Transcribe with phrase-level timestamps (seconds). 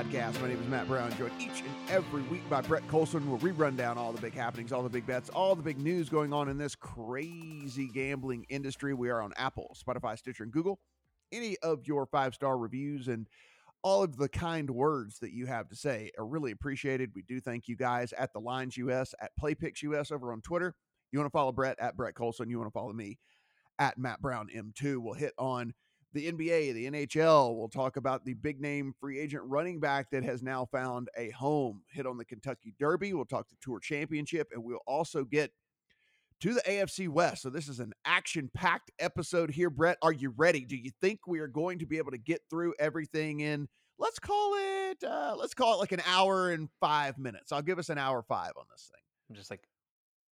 [0.00, 0.40] podcast.
[0.40, 3.50] My name is Matt Brown, joined each and every week by Brett Colson, where we
[3.50, 6.32] run down all the big happenings, all the big bets, all the big news going
[6.32, 8.94] on in this crazy gambling industry.
[8.94, 10.80] We are on Apple, Spotify, Stitcher, and Google.
[11.32, 13.28] Any of your five star reviews and
[13.82, 17.10] all of the kind words that you have to say are really appreciated.
[17.14, 20.74] We do thank you guys at the Lines US, at PlayPicks US over on Twitter.
[21.12, 22.48] You want to follow Brett at Brett Colson.
[22.48, 23.18] You want to follow me
[23.78, 24.96] at Matt Brown M2.
[24.96, 25.74] We'll hit on
[26.12, 27.56] the NBA, the NHL.
[27.56, 31.30] We'll talk about the big name free agent running back that has now found a
[31.30, 31.82] home.
[31.90, 33.12] Hit on the Kentucky Derby.
[33.12, 35.52] We'll talk the Tour Championship, and we'll also get
[36.40, 37.42] to the AFC West.
[37.42, 39.70] So this is an action-packed episode here.
[39.70, 40.64] Brett, are you ready?
[40.64, 43.68] Do you think we are going to be able to get through everything in?
[43.98, 45.04] Let's call it.
[45.04, 47.52] Uh, let's call it like an hour and five minutes.
[47.52, 49.02] I'll give us an hour five on this thing.
[49.28, 49.62] I'm just like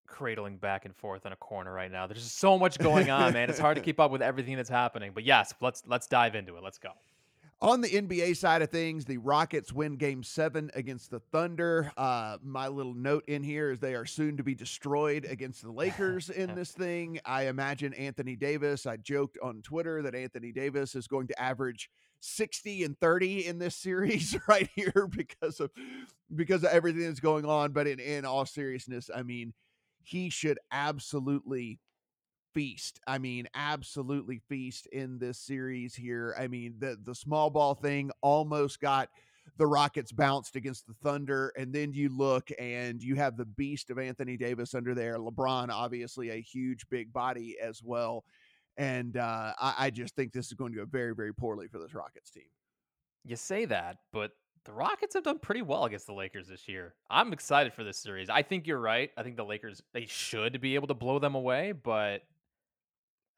[0.09, 2.07] cradling back and forth in a corner right now.
[2.07, 3.51] There's just so much going on, man.
[3.51, 5.13] It's hard to keep up with everything that's happening.
[5.15, 6.63] But yes, let's let's dive into it.
[6.63, 6.91] Let's go.
[7.61, 11.91] On the NBA side of things, the Rockets win game seven against the Thunder.
[11.97, 15.73] Uh, my little note in here is they are soon to be destroyed against the
[15.73, 17.19] Lakers in this thing.
[17.25, 18.87] I imagine Anthony Davis.
[18.87, 23.59] I joked on Twitter that Anthony Davis is going to average 60 and 30 in
[23.59, 25.73] this series right here because of
[26.37, 27.73] because of everything that's going on.
[27.73, 29.53] But in, in all seriousness, I mean,
[30.09, 31.79] he should absolutely
[32.55, 32.99] feast.
[33.07, 36.35] I mean, absolutely feast in this series here.
[36.39, 39.11] I mean, the the small ball thing almost got
[39.59, 43.91] the Rockets bounced against the Thunder, and then you look and you have the beast
[43.91, 45.19] of Anthony Davis under there.
[45.19, 48.25] LeBron, obviously, a huge big body as well.
[48.77, 51.79] And uh, I, I just think this is going to go very, very poorly for
[51.79, 52.45] this Rockets team.
[53.25, 54.31] You say that, but
[54.65, 56.95] the Rockets have done pretty well against the Lakers this year.
[57.11, 58.29] I'm excited for this series.
[58.29, 59.11] I think you're right.
[59.17, 62.23] I think the Lakers they should be able to blow them away, but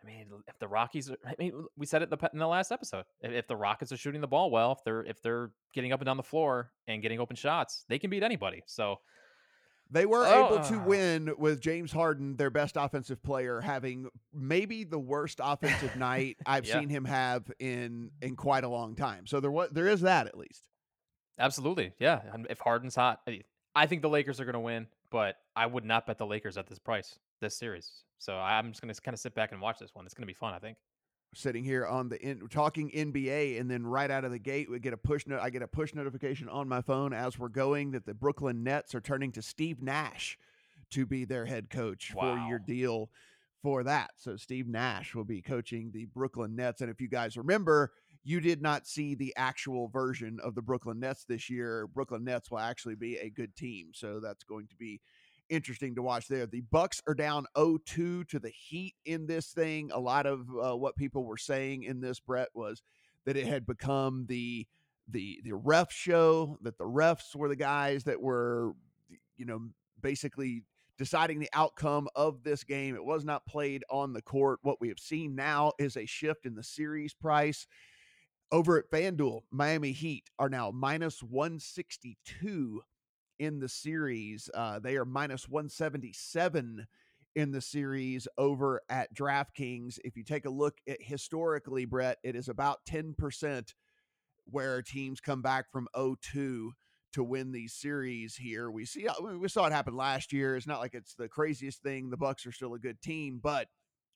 [0.03, 3.04] I mean, if the Rockies, I mean, we said it in the last episode.
[3.20, 6.06] If the Rockets are shooting the ball well, if they're if they're getting up and
[6.06, 8.62] down the floor and getting open shots, they can beat anybody.
[8.66, 9.00] So
[9.91, 10.47] they were oh.
[10.47, 15.41] able to uh win with James Harden, their best offensive player, having maybe the worst
[15.42, 16.80] offensive night I've yeah.
[16.80, 19.26] seen him have in in quite a long time.
[19.26, 20.64] So there was there is that at least.
[21.40, 22.20] Absolutely, yeah.
[22.48, 23.38] If Harden's hot, eh,
[23.74, 26.56] I think the Lakers are going to win, but I would not bet the Lakers
[26.56, 27.90] at this price this series.
[28.18, 30.04] So I'm just going to kind of sit back and watch this one.
[30.04, 30.76] It's going to be fun, I think.
[31.34, 34.78] Sitting here on the in, talking NBA, and then right out of the gate, we
[34.80, 35.40] get a push note.
[35.40, 38.94] I get a push notification on my phone as we're going that the Brooklyn Nets
[38.94, 40.36] are turning to Steve Nash
[40.90, 42.34] to be their head coach wow.
[42.34, 43.10] for your deal
[43.62, 44.10] for that.
[44.16, 47.92] So Steve Nash will be coaching the Brooklyn Nets, and if you guys remember,
[48.22, 51.86] you did not see the actual version of the Brooklyn Nets this year.
[51.86, 55.00] Brooklyn Nets will actually be a good team, so that's going to be
[55.48, 56.47] interesting to watch there.
[56.47, 59.91] The Bucks are down 0-2 to the Heat in this thing.
[59.92, 62.82] A lot of uh, what people were saying in this Brett was
[63.26, 64.66] that it had become the
[65.09, 68.75] the the ref show that the refs were the guys that were
[69.36, 69.60] you know
[70.00, 70.62] basically
[70.98, 72.94] deciding the outcome of this game.
[72.94, 74.59] It was not played on the court.
[74.62, 77.66] What we have seen now is a shift in the series price.
[78.52, 82.82] Over at FanDuel, Miami Heat are now minus 162
[83.38, 84.50] in the series.
[84.52, 86.86] Uh, they are minus 177
[87.36, 90.00] in the series over at DraftKings.
[90.02, 93.74] If you take a look at historically, Brett, it is about 10%
[94.46, 96.70] where teams come back from 0-2
[97.12, 98.68] to win these series here.
[98.70, 99.06] We see
[99.38, 100.56] we saw it happen last year.
[100.56, 102.10] It's not like it's the craziest thing.
[102.10, 103.68] The Bucks are still a good team, but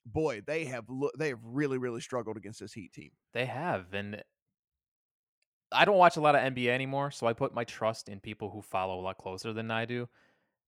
[0.05, 0.85] boy, they have
[1.17, 3.11] they have really really struggled against this Heat team.
[3.33, 4.23] They have, and
[5.71, 8.49] I don't watch a lot of NBA anymore, so I put my trust in people
[8.51, 10.07] who follow a lot closer than I do.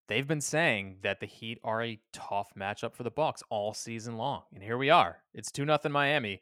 [0.07, 4.17] They've been saying that the Heat are a tough matchup for the Bucks all season
[4.17, 5.17] long, and here we are.
[5.33, 6.41] It's two nothing Miami,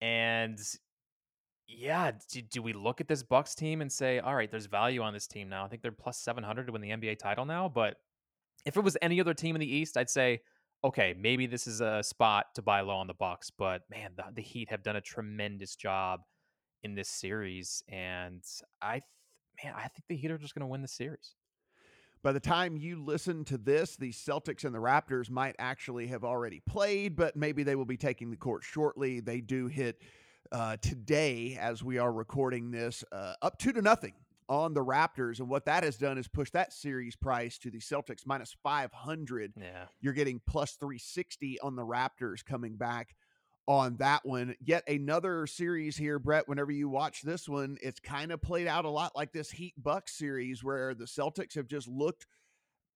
[0.00, 0.58] and
[1.66, 5.02] yeah, do, do, we look at this Bucks team and say, all right, there's value
[5.02, 5.64] on this team now?
[5.64, 7.96] I think they're plus seven hundred to win the NBA title now, but
[8.64, 10.40] if it was any other team in the East, I'd say,
[10.82, 13.50] okay, maybe this is a spot to buy low on the Bucks.
[13.50, 16.20] But man, the, the Heat have done a tremendous job
[16.82, 18.42] in this series, and
[18.80, 19.02] I,
[19.62, 21.34] man, I think the Heat are just going to win the series.
[22.22, 26.22] By the time you listen to this, the Celtics and the Raptors might actually have
[26.22, 29.20] already played, but maybe they will be taking the court shortly.
[29.20, 30.02] They do hit
[30.52, 34.12] uh, today, as we are recording this, uh, up two to nothing
[34.50, 35.38] on the Raptors.
[35.38, 39.52] And what that has done is push that series price to the Celtics minus 500.
[39.56, 39.84] Yeah.
[40.00, 43.14] You're getting plus 360 on the Raptors coming back
[43.68, 44.56] on that one.
[44.60, 46.48] Yet another series here, Brett.
[46.48, 49.74] Whenever you watch this one, it's kind of played out a lot like this Heat
[49.78, 52.26] Bucks series where the Celtics have just looked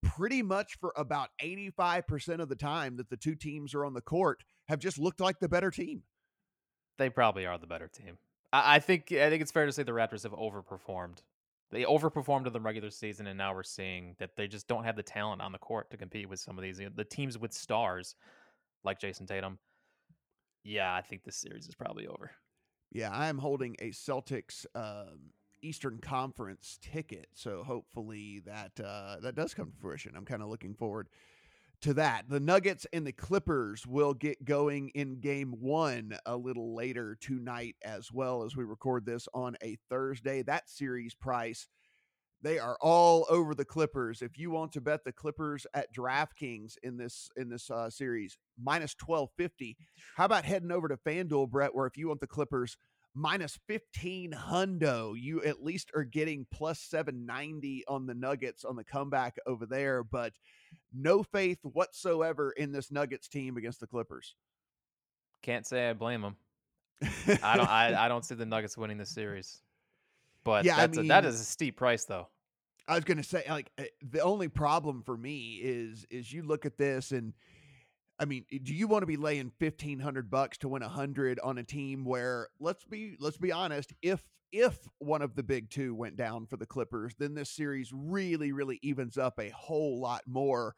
[0.03, 4.01] pretty much for about 85% of the time that the two teams are on the
[4.01, 6.03] court have just looked like the better team.
[6.99, 8.19] They probably are the better team.
[8.53, 11.19] I, I think I think it's fair to say the Raptors have overperformed.
[11.75, 14.95] They overperformed in the regular season, and now we're seeing that they just don't have
[14.95, 18.15] the talent on the court to compete with some of these the teams with stars
[18.85, 19.59] like Jayson Tatum.
[20.63, 22.31] Yeah, I think this series is probably over.
[22.93, 25.33] Yeah, I am holding a Celtics um,
[25.63, 30.13] Eastern Conference ticket, so hopefully that uh, that does come to fruition.
[30.17, 31.09] I'm kind of looking forward
[31.85, 32.25] to that.
[32.31, 37.77] The Nuggets and the Clippers will get going in game one a little later tonight,
[37.85, 40.43] as well as we record this on a Thursday.
[40.43, 41.69] That series price,
[42.41, 44.23] they are all over the Clippers.
[44.23, 48.39] If you want to bet the Clippers at DraftKings in this in this uh, series,
[48.59, 49.77] minus twelve fifty.
[50.17, 52.79] How about heading over to FanDuel, Brett, where if you want the Clippers
[53.15, 55.15] minus 15 hundo.
[55.19, 60.03] You at least are getting plus 790 on the Nuggets on the comeback over there,
[60.03, 60.33] but
[60.93, 64.35] no faith whatsoever in this Nuggets team against the Clippers.
[65.43, 66.37] Can't say I blame them.
[67.43, 67.69] I don't.
[67.69, 69.61] I, I don't see the Nuggets winning the series.
[70.43, 72.29] But yeah, that's I mean, a, that is a steep price, though.
[72.87, 76.43] I was going to say, like, eh, the only problem for me is is you
[76.43, 77.33] look at this and
[78.19, 81.41] I mean, do you want to be laying fifteen hundred bucks to win a hundred
[81.41, 84.23] on a team where let's be let's be honest, if
[84.53, 88.53] if one of the big two went down for the Clippers, then this series really
[88.53, 90.75] really evens up a whole lot more.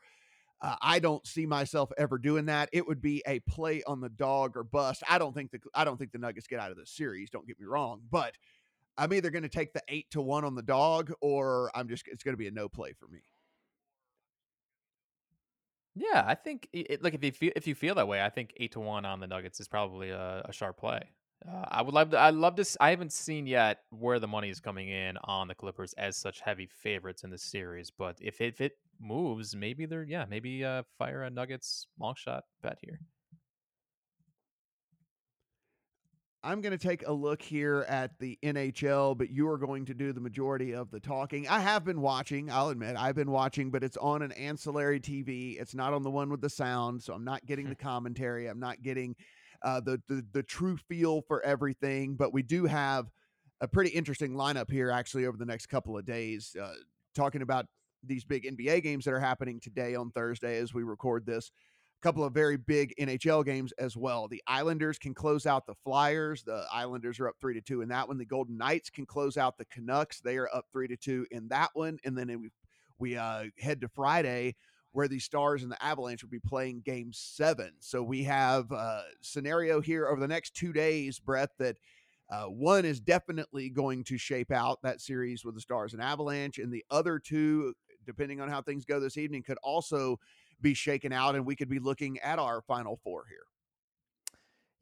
[0.62, 2.70] Uh, I don't see myself ever doing that.
[2.72, 5.02] It would be a play on the dog or bust.
[5.06, 7.28] I don't think the I don't think the Nuggets get out of this series.
[7.28, 8.34] Don't get me wrong, but
[8.96, 12.08] I'm either going to take the eight to one on the dog, or I'm just
[12.08, 13.20] it's going to be a no play for me.
[15.96, 18.72] Yeah, I think it, if you feel if you feel that way, I think eight
[18.72, 21.00] to one on the Nuggets is probably a, a sharp play.
[21.46, 22.18] Uh, I would love to.
[22.18, 22.66] I love to.
[22.80, 26.40] I haven't seen yet where the money is coming in on the Clippers as such
[26.40, 27.90] heavy favorites in the series.
[27.90, 32.14] But if it, if it moves, maybe they're yeah, maybe uh, fire a Nuggets long
[32.14, 33.00] shot bet here.
[36.46, 39.94] I'm going to take a look here at the NHL, but you are going to
[39.94, 41.48] do the majority of the talking.
[41.48, 45.60] I have been watching, I'll admit, I've been watching, but it's on an ancillary TV.
[45.60, 48.46] It's not on the one with the sound, so I'm not getting the commentary.
[48.46, 49.16] I'm not getting
[49.62, 52.14] uh, the, the the true feel for everything.
[52.14, 53.10] But we do have
[53.60, 56.74] a pretty interesting lineup here, actually, over the next couple of days, uh,
[57.16, 57.66] talking about
[58.04, 61.50] these big NBA games that are happening today on Thursday as we record this
[62.02, 64.28] couple of very big NHL games as well.
[64.28, 66.42] The Islanders can close out the Flyers.
[66.42, 68.18] The Islanders are up three to two in that one.
[68.18, 70.20] The Golden Knights can close out the Canucks.
[70.20, 71.98] They are up three to two in that one.
[72.04, 72.50] And then we
[72.98, 74.56] we uh, head to Friday
[74.92, 77.72] where the Stars and the Avalanche will be playing Game Seven.
[77.80, 81.76] So we have a scenario here over the next two days, Brett, that.
[82.28, 86.58] Uh, one is definitely going to shape out that series with the Stars and Avalanche,
[86.58, 87.72] and the other two,
[88.04, 90.18] depending on how things go this evening, could also
[90.60, 93.46] be shaken out, and we could be looking at our final four here.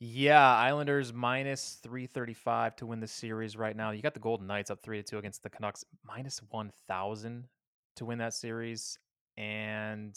[0.00, 3.90] Yeah, Islanders minus 335 to win the series right now.
[3.92, 7.48] You got the Golden Knights up 3 to 2 against the Canucks, minus 1,000
[7.96, 8.98] to win that series.
[9.36, 10.14] And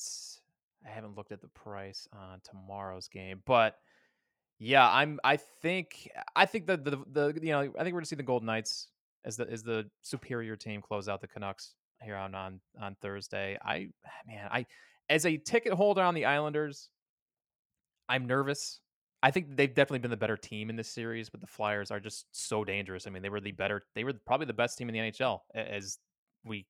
[0.85, 3.77] I haven't looked at the price on tomorrow's game, but
[4.59, 8.03] yeah, I'm I think I think the the, the you know, I think we're going
[8.03, 8.87] to see the Golden Knights
[9.23, 13.57] as the as the superior team close out the Canucks here on on on Thursday.
[13.63, 13.89] I
[14.25, 14.65] man, I
[15.09, 16.89] as a ticket holder on the Islanders,
[18.09, 18.79] I'm nervous.
[19.23, 21.99] I think they've definitely been the better team in this series, but the Flyers are
[21.99, 23.07] just so dangerous.
[23.07, 25.39] I mean, they were the better, they were probably the best team in the NHL
[25.55, 25.97] as
[26.45, 26.67] we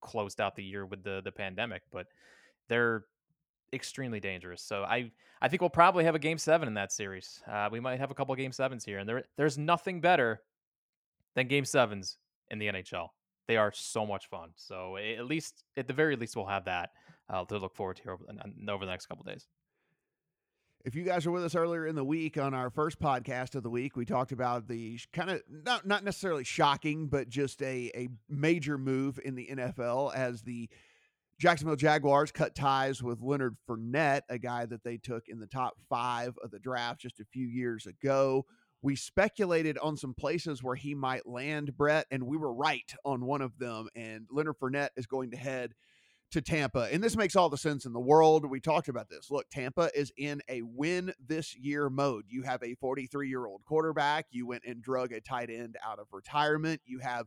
[0.00, 2.06] closed out the year with the the pandemic, but
[2.68, 3.04] they're
[3.72, 4.62] extremely dangerous.
[4.62, 5.10] So I
[5.40, 7.42] I think we'll probably have a game seven in that series.
[7.50, 10.42] Uh, we might have a couple game sevens here, and there there's nothing better
[11.34, 12.18] than game sevens
[12.50, 13.08] in the NHL.
[13.46, 14.50] They are so much fun.
[14.56, 16.90] So at least, at the very least, we'll have that
[17.28, 18.24] uh, to look forward to over,
[18.68, 19.46] over the next couple days.
[20.84, 23.62] If you guys were with us earlier in the week on our first podcast of
[23.62, 27.90] the week, we talked about the kind of not not necessarily shocking, but just a
[27.94, 30.68] a major move in the NFL as the
[31.38, 35.74] Jacksonville Jaguars cut ties with Leonard Fournette, a guy that they took in the top
[35.88, 38.44] five of the draft just a few years ago.
[38.82, 43.24] We speculated on some places where he might land, Brett, and we were right on
[43.24, 43.88] one of them.
[43.96, 45.72] And Leonard Fournette is going to head
[46.34, 46.88] to Tampa.
[46.92, 48.44] And this makes all the sense in the world.
[48.50, 49.30] We talked about this.
[49.30, 52.24] Look, Tampa is in a win this year mode.
[52.28, 54.26] You have a 43 year old quarterback.
[54.30, 56.80] You went and drug a tight end out of retirement.
[56.84, 57.26] You have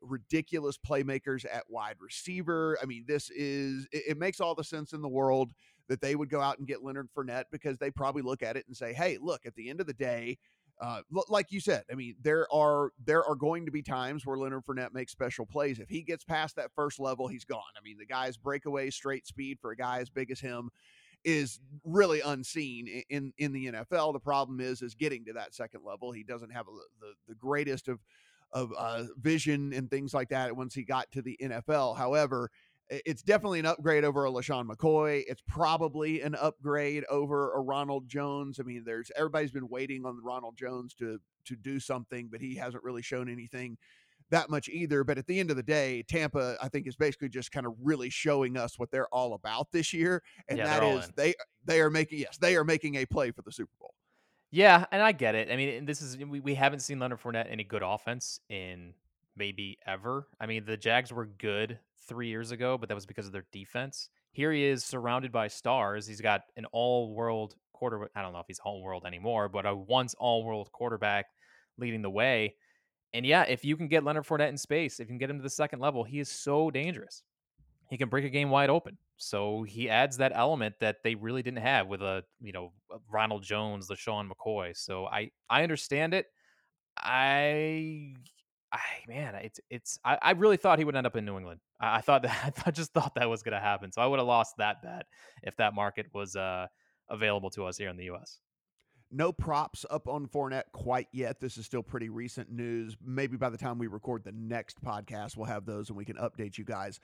[0.00, 2.78] ridiculous playmakers at wide receiver.
[2.80, 5.50] I mean, this is, it, it makes all the sense in the world
[5.88, 8.66] that they would go out and get Leonard Fournette because they probably look at it
[8.68, 10.38] and say, hey, look, at the end of the day,
[10.80, 14.36] uh, like you said, I mean, there are there are going to be times where
[14.36, 15.78] Leonard Fournette makes special plays.
[15.78, 17.62] If he gets past that first level, he's gone.
[17.78, 20.70] I mean, the guy's breakaway straight speed for a guy as big as him
[21.24, 24.12] is really unseen in in the NFL.
[24.12, 26.12] The problem is is getting to that second level.
[26.12, 28.00] He doesn't have a, the the greatest of
[28.52, 31.96] of uh, vision and things like that once he got to the NFL.
[31.96, 32.50] However,
[32.90, 35.24] it's definitely an upgrade over a LeSean McCoy.
[35.26, 38.60] It's probably an upgrade over a Ronald Jones.
[38.60, 42.54] I mean, there's everybody's been waiting on Ronald Jones to to do something, but he
[42.54, 43.76] hasn't really shown anything
[44.30, 45.04] that much either.
[45.04, 47.74] But at the end of the day, Tampa, I think, is basically just kind of
[47.82, 51.80] really showing us what they're all about this year, and Yeah, that is they they
[51.80, 53.94] are making yes they are making a play for the Super Bowl.
[54.50, 55.50] Yeah, and I get it.
[55.50, 58.94] I mean, this is we, we haven't seen Leonard Fournette any good offense in
[59.36, 60.28] maybe ever.
[60.38, 63.46] I mean, the Jags were good three years ago, but that was because of their
[63.52, 64.08] defense.
[64.32, 66.06] Here he is surrounded by stars.
[66.06, 68.10] He's got an all-world quarterback.
[68.14, 71.26] I don't know if he's all-world anymore, but a once all-world quarterback
[71.78, 72.56] leading the way.
[73.12, 75.38] And yeah, if you can get Leonard Fournette in space, if you can get him
[75.38, 77.22] to the second level, he is so dangerous.
[77.88, 78.98] He can break a game wide open.
[79.16, 82.72] So he adds that element that they really didn't have with a you know
[83.10, 84.76] Ronald Jones, LeSean McCoy.
[84.76, 86.26] So I I understand it.
[86.96, 88.14] I
[88.72, 91.60] I man, it's it's I, I really thought he would end up in New England.
[91.84, 93.92] I, I thought that I just thought that was gonna happen.
[93.92, 95.06] So I would have lost that bet
[95.42, 96.66] if that market was uh
[97.08, 98.40] available to us here in the US.
[99.10, 101.40] No props up on Fournette quite yet.
[101.40, 102.96] This is still pretty recent news.
[103.04, 106.16] Maybe by the time we record the next podcast, we'll have those and we can
[106.16, 106.98] update you guys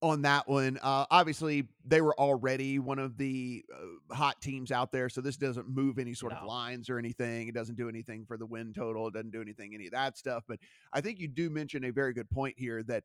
[0.00, 0.78] on that one.
[0.82, 5.36] Uh, obviously, they were already one of the uh, hot teams out there, so this
[5.36, 7.48] doesn't move any sort of lines or anything.
[7.48, 9.08] It doesn't do anything for the win total.
[9.08, 10.44] It doesn't do anything any of that stuff.
[10.46, 10.60] But
[10.92, 13.04] I think you do mention a very good point here that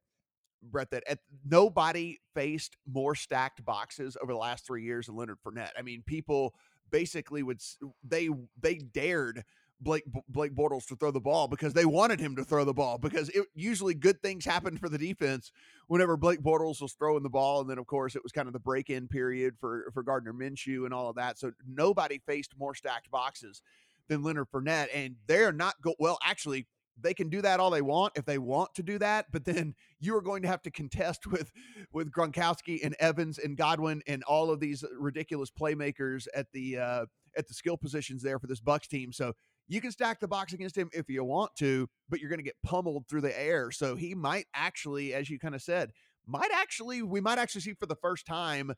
[0.63, 5.37] Brett that at, nobody faced more stacked boxes over the last three years than Leonard
[5.45, 5.71] Fournette.
[5.77, 6.53] I mean, people
[6.91, 7.61] basically would
[8.03, 8.29] they
[8.61, 9.43] they dared
[9.81, 12.97] Blake Blake Bortles to throw the ball because they wanted him to throw the ball
[12.97, 15.51] because it usually good things happened for the defense
[15.87, 18.53] whenever Blake Bortles was throwing the ball and then of course it was kind of
[18.53, 22.75] the break-in period for for Gardner Minshew and all of that so nobody faced more
[22.75, 23.61] stacked boxes
[24.07, 26.67] than Leonard Fournette and they're not go well actually
[26.99, 29.73] they can do that all they want if they want to do that but then
[29.99, 31.51] you are going to have to contest with
[31.91, 37.05] with Gronkowski and Evans and Godwin and all of these ridiculous playmakers at the uh
[37.35, 39.33] at the skill positions there for this Bucks team so
[39.67, 42.43] you can stack the box against him if you want to, but you're going to
[42.43, 43.71] get pummeled through the air.
[43.71, 45.91] So he might actually, as you kind of said,
[46.25, 48.73] might actually, we might actually see for the first time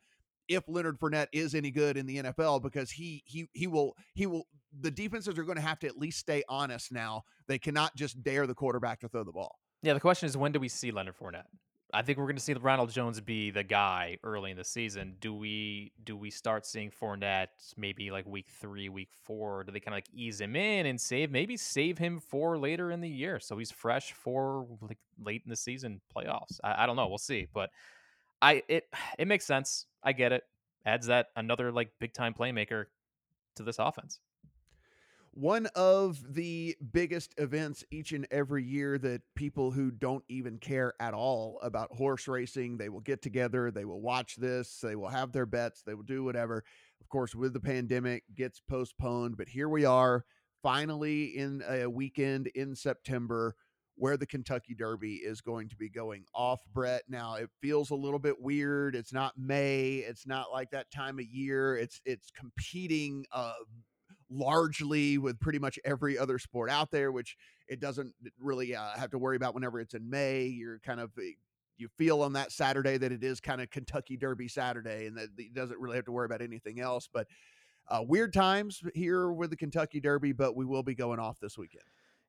[0.48, 4.26] if Leonard Fournette is any good in the NFL because he he he will he
[4.26, 4.48] will
[4.80, 7.24] the defenses are going to have to at least stay honest now.
[7.48, 9.60] They cannot just dare the quarterback to throw the ball.
[9.82, 11.46] Yeah, the question is when do we see Leonard Fournette?
[11.94, 15.16] I think we're going to see Ronald Jones be the guy early in the season.
[15.22, 17.48] Do we do we start seeing Fournette
[17.78, 19.64] maybe like week three, week four?
[19.64, 22.92] Do they kind of like ease him in and save maybe save him for later
[22.92, 26.60] in the year so he's fresh for like late in the season playoffs?
[26.64, 27.08] I, I don't know.
[27.08, 27.70] We'll see, but
[28.42, 28.88] I it
[29.20, 29.86] it makes sense.
[30.04, 30.44] I get it.
[30.86, 32.86] Adds that another like big time playmaker
[33.56, 34.20] to this offense.
[35.32, 40.94] One of the biggest events each and every year that people who don't even care
[41.02, 45.10] at all about horse racing, they will get together, they will watch this, they will
[45.10, 46.64] have their bets, they will do whatever.
[47.02, 50.24] Of course, with the pandemic gets postponed, but here we are
[50.64, 53.58] finally in a weekend in September
[53.96, 57.04] where the Kentucky Derby is going to be going off, Brett.
[57.08, 58.96] Now, it feels a little bit weird.
[58.96, 61.78] It's not May, it's not like that time of year.
[61.78, 63.54] It's it's competing uh
[64.30, 67.38] largely with pretty much every other sport out there, which
[67.68, 70.46] it doesn't really uh, have to worry about whenever it's in May.
[70.46, 71.32] You're kind of eh,
[71.78, 75.30] you feel on that Saturday that it is kind of Kentucky Derby Saturday, and that
[75.38, 77.10] it doesn't really have to worry about anything else.
[77.12, 77.28] But
[77.88, 81.58] uh, weird times here with the Kentucky Derby, but we will be going off this
[81.58, 81.84] weekend.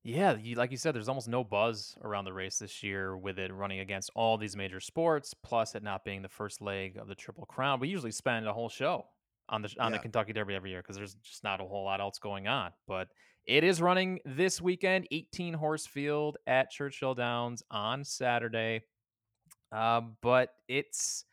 [0.06, 3.40] Yeah, you, like you said, there's almost no buzz around the race this year with
[3.40, 7.08] it running against all these major sports, plus it not being the first leg of
[7.08, 7.80] the Triple Crown.
[7.80, 9.06] We usually spend a whole show
[9.48, 12.00] on the on the Kentucky Derby every year because there's just not a whole lot
[12.00, 12.70] else going on.
[12.86, 13.08] But
[13.48, 18.82] it is running this weekend, 18 horse field at Churchill Downs on Saturday.
[19.72, 21.24] Um, but it's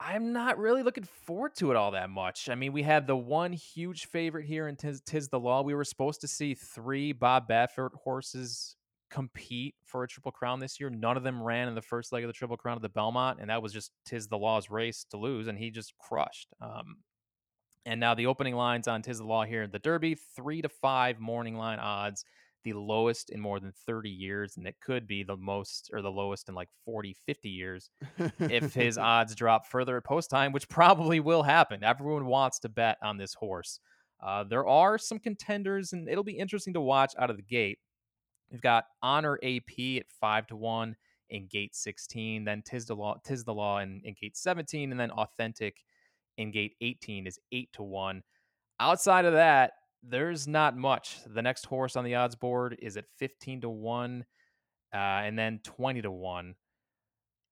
[0.00, 2.48] I'm not really looking forward to it all that much.
[2.48, 5.62] I mean, we had the one huge favorite here in Tiz, Tiz the Law.
[5.62, 8.76] We were supposed to see three Bob Baffert horses
[9.10, 10.88] compete for a Triple Crown this year.
[10.88, 13.40] None of them ran in the first leg of the Triple Crown of the Belmont,
[13.40, 16.48] and that was just Tiz the Law's race to lose, and he just crushed.
[16.62, 16.98] Um,
[17.84, 20.68] and now the opening lines on Tiz the Law here at the Derby, three to
[20.70, 22.24] five morning line odds,
[22.64, 26.10] the lowest in more than 30 years, and it could be the most or the
[26.10, 27.90] lowest in like 40, 50 years
[28.38, 31.82] if his odds drop further at post time, which probably will happen.
[31.82, 33.80] Everyone wants to bet on this horse.
[34.22, 37.78] Uh, there are some contenders, and it'll be interesting to watch out of the gate.
[38.50, 40.96] We've got Honor AP at five to one
[41.30, 45.00] in gate 16, then Tiz the Law, Tiz the Law in, in gate 17, and
[45.00, 45.76] then Authentic
[46.36, 48.22] in gate 18 is 8 to 1.
[48.80, 51.18] Outside of that, there's not much.
[51.26, 54.24] The next horse on the odds board is at 15 to 1
[54.92, 56.54] uh, and then 20 to 1.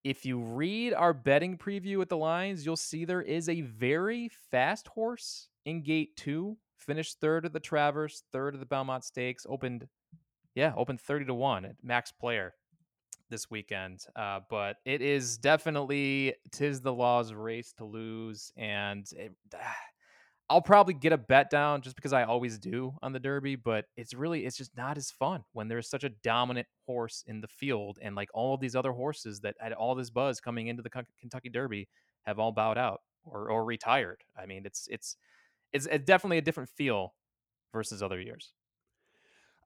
[0.03, 4.29] If you read our betting preview at the lines, you'll see there is a very
[4.51, 9.45] fast horse in gate 2, finished third at the Travers, third at the Belmont Stakes,
[9.47, 9.87] opened
[10.55, 12.53] yeah, opened 30 to 1 at max player
[13.29, 14.03] this weekend.
[14.15, 19.33] Uh, but it is definitely tiz the law's race to lose, and it,
[20.49, 23.55] I'll probably get a bet down just because I always do on the Derby.
[23.55, 27.41] But it's really it's just not as fun when there's such a dominant horse in
[27.41, 30.67] the field, and like all of these other horses that had all this buzz coming
[30.67, 31.87] into the Kentucky Derby
[32.23, 34.23] have all bowed out or or retired.
[34.37, 35.17] I mean, it's it's
[35.71, 37.13] it's, it's definitely a different feel
[37.71, 38.53] versus other years.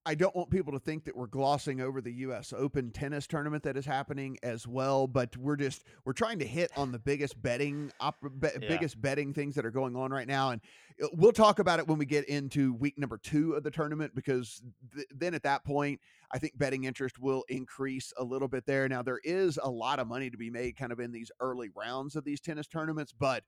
[0.05, 2.53] I don't want people to think that we're glossing over the U.S.
[2.55, 6.71] Open tennis tournament that is happening as well, but we're just we're trying to hit
[6.75, 8.67] on the biggest betting op, be, yeah.
[8.67, 10.61] biggest betting things that are going on right now, and
[11.01, 14.13] uh, we'll talk about it when we get into week number two of the tournament
[14.13, 14.61] because
[14.93, 18.89] th- then at that point, I think betting interest will increase a little bit there.
[18.89, 21.69] Now there is a lot of money to be made kind of in these early
[21.73, 23.43] rounds of these tennis tournaments, but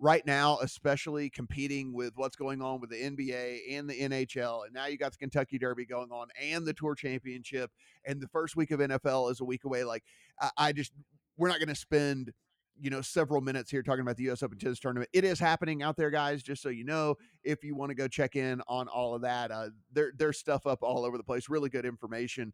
[0.00, 4.64] right now, especially competing with what's going on with the NBA and the NHL.
[4.64, 7.70] And now you got the Kentucky Derby going on and the Tour Championship.
[8.06, 9.84] And the first week of NFL is a week away.
[9.84, 10.02] Like,
[10.40, 10.92] I, I just,
[11.36, 12.32] we're not going to spend
[12.80, 15.10] you know several minutes here talking about the US Open tennis tournament.
[15.12, 16.42] It is happening out there, guys.
[16.42, 19.50] Just so you know, if you want to go check in on all of that,
[19.50, 21.48] uh, there there's stuff up all over the place.
[21.48, 22.52] Really good information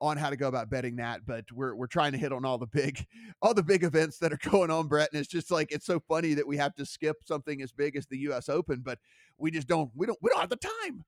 [0.00, 2.58] on how to go about betting that, but we're we're trying to hit on all
[2.58, 3.04] the big
[3.42, 5.08] all the big events that are going on, Brett.
[5.12, 7.96] And it's just like it's so funny that we have to skip something as big
[7.96, 8.98] as the US Open, but
[9.38, 11.04] we just don't we don't we don't have the time.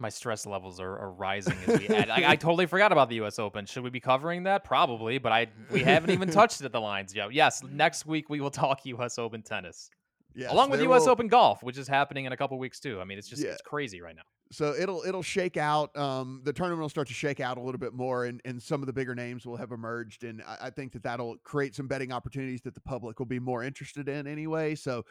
[0.00, 2.10] My stress levels are, are rising as we add.
[2.10, 3.38] I, I, totally forgot about the U.S.
[3.38, 3.64] Open.
[3.64, 4.64] Should we be covering that?
[4.64, 7.32] Probably, but I we haven't even touched it at the lines yet.
[7.32, 9.18] Yes, next week we will talk U.S.
[9.18, 9.90] Open tennis.
[10.34, 11.02] Yes, along with U.S.
[11.02, 11.10] Will...
[11.10, 13.00] Open golf, which is happening in a couple weeks too.
[13.00, 13.50] I mean, it's just yeah.
[13.50, 14.22] it's crazy right now
[14.54, 15.94] so it'll it'll shake out.
[15.96, 18.82] Um, the tournament will start to shake out a little bit more, and, and some
[18.82, 21.88] of the bigger names will have emerged, and I, I, think that that'll create some
[21.88, 24.74] betting opportunities that the public will be more interested in anyway.
[24.74, 25.04] So,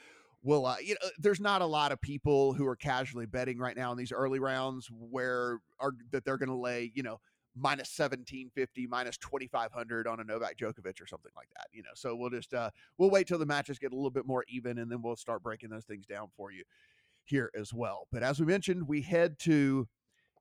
[0.43, 3.75] will uh, you know, there's not a lot of people who are casually betting right
[3.75, 7.19] now in these early rounds where are that they're going to lay, you know,
[7.55, 12.15] minus 1750 minus 2500 on a Novak Djokovic or something like that you know so
[12.15, 14.91] we'll just uh we'll wait till the matches get a little bit more even and
[14.91, 16.63] then we'll start breaking those things down for you
[17.25, 18.07] here as well.
[18.11, 19.87] But as we mentioned, we head to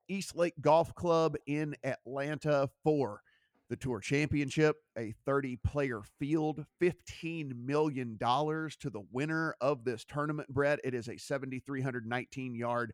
[0.09, 3.23] East Lake Golf Club in Atlanta for
[3.69, 10.49] the Tour Championship, a 30 player field, $15 million to the winner of this tournament,
[10.53, 10.81] Brett.
[10.85, 12.93] It is a 7,319 yard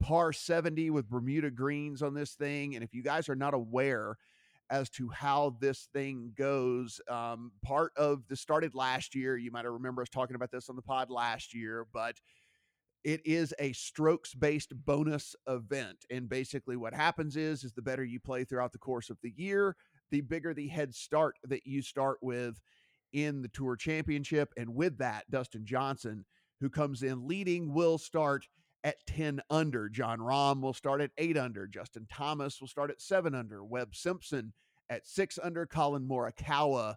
[0.00, 2.74] par 70 with Bermuda greens on this thing.
[2.74, 4.16] And if you guys are not aware,
[4.70, 7.00] as to how this thing goes.
[7.10, 9.36] Um, part of the started last year.
[9.36, 12.16] You might remember us talking about this on the pod last year, but
[13.04, 18.02] it is a strokes based bonus event and basically what happens is is the better
[18.02, 19.76] you play throughout the course of the year
[20.10, 22.60] the bigger the head start that you start with
[23.12, 26.24] in the tour championship and with that dustin johnson
[26.60, 28.48] who comes in leading will start
[28.84, 33.00] at 10 under Jon rahm will start at 8 under justin thomas will start at
[33.00, 34.52] 7 under webb simpson
[34.90, 36.94] at 6 under Collin morikawa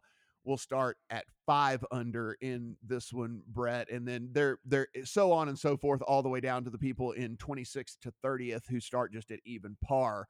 [0.47, 5.50] will start at five under in this one, Brett, and then they're they're so on
[5.50, 8.80] and so forth, all the way down to the people in 26th to 30th who
[8.80, 10.26] start just at even par.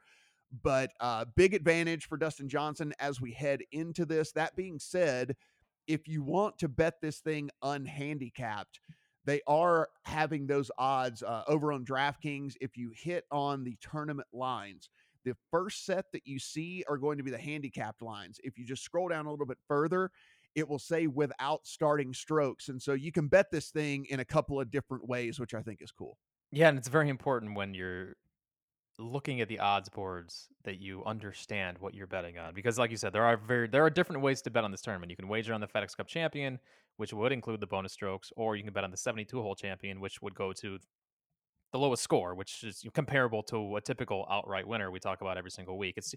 [0.63, 4.31] But uh, big advantage for Dustin Johnson as we head into this.
[4.31, 5.35] That being said,
[5.87, 8.79] if you want to bet this thing unhandicapped,
[9.27, 12.53] they are having those odds uh, over on DraftKings.
[12.61, 14.89] If you hit on the tournament lines,
[15.25, 18.39] the first set that you see are going to be the handicapped lines.
[18.41, 20.11] If you just scroll down a little bit further,
[20.55, 22.69] it will say without starting strokes.
[22.69, 25.61] And so you can bet this thing in a couple of different ways, which I
[25.61, 26.17] think is cool.
[26.53, 28.15] Yeah, and it's very important when you're
[28.97, 32.97] looking at the odds boards that you understand what you're betting on because like you
[32.97, 35.27] said there are very there are different ways to bet on this tournament you can
[35.27, 36.57] wager on the FedEx Cup champion
[36.97, 39.99] which would include the bonus strokes or you can bet on the 72 hole champion
[39.99, 40.77] which would go to
[41.71, 45.51] the lowest score, which is comparable to a typical outright winner we talk about every
[45.51, 45.95] single week.
[45.97, 46.15] It's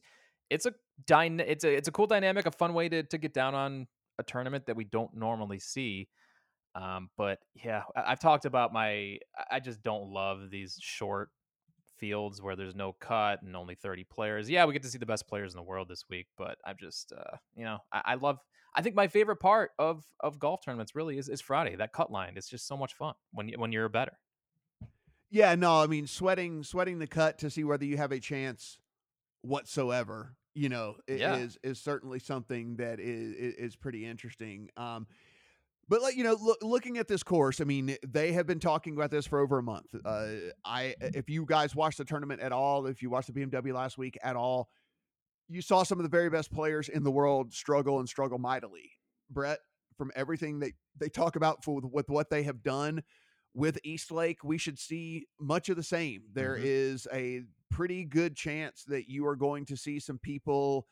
[0.48, 0.72] it's a
[1.06, 3.86] dyna- it's a it's a cool dynamic, a fun way to to get down on
[4.18, 6.08] a tournament that we don't normally see.
[6.74, 9.18] Um, but yeah, I, have talked about my
[9.50, 11.30] I just don't love these short
[11.98, 14.48] fields where there's no cut and only 30 players.
[14.48, 16.76] Yeah, we get to see the best players in the world this week, but I'm
[16.80, 18.38] just uh, you know, I, I love
[18.74, 21.76] I think my favorite part of of golf tournaments really is is Friday.
[21.76, 22.34] That cut line.
[22.36, 24.18] It's just so much fun when you when you're a better.
[25.30, 28.78] Yeah, no, I mean sweating sweating the cut to see whether you have a chance
[29.42, 31.36] whatsoever, you know, yeah.
[31.36, 34.68] is is certainly something that is is pretty interesting.
[34.76, 35.06] Um
[35.88, 38.94] But like you know, look, looking at this course, I mean, they have been talking
[38.94, 39.92] about this for over a month.
[40.04, 40.26] Uh,
[40.64, 43.98] I, if you guys watched the tournament at all, if you watched the BMW last
[43.98, 44.68] week at all,
[45.50, 48.92] you saw some of the very best players in the world struggle and struggle mightily.
[49.28, 49.58] Brett,
[49.98, 53.02] from everything they they talk about for with what they have done
[53.52, 56.22] with East Lake, we should see much of the same.
[56.32, 56.62] There Mhm.
[56.64, 60.86] is a pretty good chance that you are going to see some people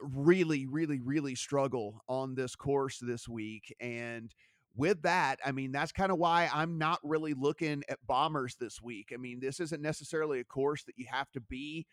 [0.00, 3.74] really, really, really struggle on this course this week.
[3.80, 4.32] And
[4.76, 8.80] with that, I mean, that's kind of why I'm not really looking at bombers this
[8.80, 9.10] week.
[9.12, 11.86] I mean, this isn't necessarily a course that you have to be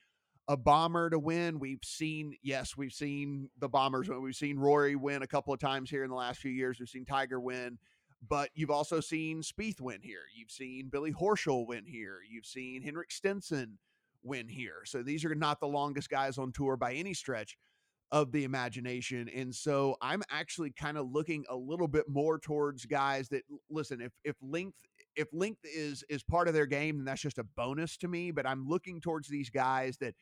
[0.47, 1.60] a bomber to win.
[1.60, 4.10] We've seen, yes, we've seen the bombers.
[4.10, 6.79] We've seen Rory win a couple of times here in the last few years.
[6.79, 7.77] We've seen Tiger win,
[8.27, 10.23] but you've also seen Spieth win here.
[10.36, 12.19] You've seen Billy Horschel win here.
[12.29, 13.79] You've seen Henrik Stenson
[14.23, 14.81] win here.
[14.86, 17.58] So these are not the longest guys on tour by any stretch
[18.12, 19.29] of the imagination.
[19.36, 24.01] And so I'm actually kind of looking a little bit more towards guys that listen,
[24.01, 24.77] if if length
[25.15, 28.31] if length is is part of their game, then that's just a bonus to me.
[28.31, 30.13] But I'm looking towards these guys that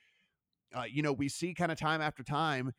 [0.73, 2.71] uh, you know we see kind of time after time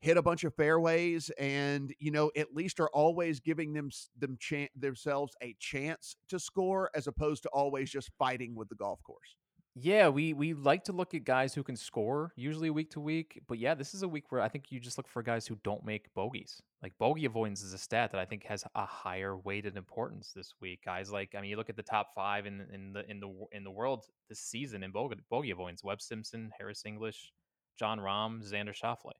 [0.00, 4.38] hit a bunch of fairways and you know at least are always giving them them
[4.76, 9.36] themselves a chance to score as opposed to always just fighting with the golf course
[9.76, 13.40] Yeah, we we like to look at guys who can score usually week to week,
[13.46, 15.58] but yeah, this is a week where I think you just look for guys who
[15.62, 16.60] don't make bogeys.
[16.82, 20.54] Like bogey avoidance is a stat that I think has a higher weighted importance this
[20.60, 20.80] week.
[20.84, 23.32] Guys like I mean, you look at the top five in in the in the
[23.52, 27.32] in the world this season in bogey, bogey avoidance: Webb Simpson, Harris English,
[27.80, 29.12] Jon Rahm, Xander Schauffele.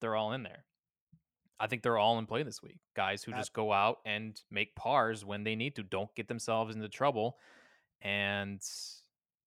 [0.00, 0.64] They're all in there.
[1.60, 2.78] I think they're all in play this week.
[2.96, 6.74] Guys who just go out and make pars when they need to, don't get themselves
[6.74, 7.36] into trouble,
[8.00, 8.60] and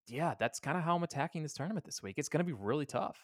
[0.07, 2.15] yeah, that's kind of how I'm attacking this tournament this week.
[2.17, 3.17] It's going to be really tough.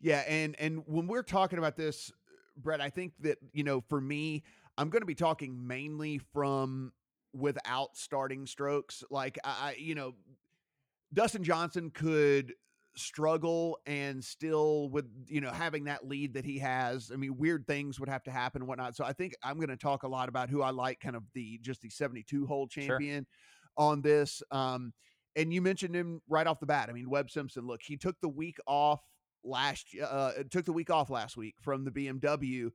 [0.00, 2.12] Yeah, and and when we're talking about this,
[2.56, 4.44] Brett, I think that you know, for me,
[4.78, 6.92] I'm going to be talking mainly from
[7.34, 9.02] without starting strokes.
[9.10, 10.14] Like I, I, you know,
[11.12, 12.54] Dustin Johnson could
[12.96, 17.10] struggle and still with you know having that lead that he has.
[17.12, 18.96] I mean, weird things would have to happen and whatnot.
[18.96, 21.24] So I think I'm going to talk a lot about who I like, kind of
[21.34, 22.84] the just the 72 hole Sure.
[22.84, 23.26] champion
[23.76, 24.42] on this.
[24.50, 24.92] Um,
[25.36, 26.88] and you mentioned him right off the bat.
[26.88, 27.66] I mean, Webb Simpson.
[27.66, 29.00] Look, he took the week off
[29.42, 29.88] last.
[30.00, 32.70] Uh, took the week off last week from the BMW.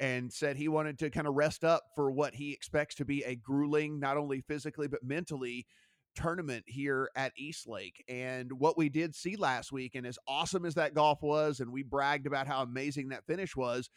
[0.00, 3.22] And said he wanted to kind of rest up for what he expects to be
[3.22, 5.64] a grueling, not only physically but mentally,
[6.14, 8.04] tournament here at East Lake.
[8.08, 11.72] And what we did see last week, and as awesome as that golf was, and
[11.72, 13.90] we bragged about how amazing that finish was,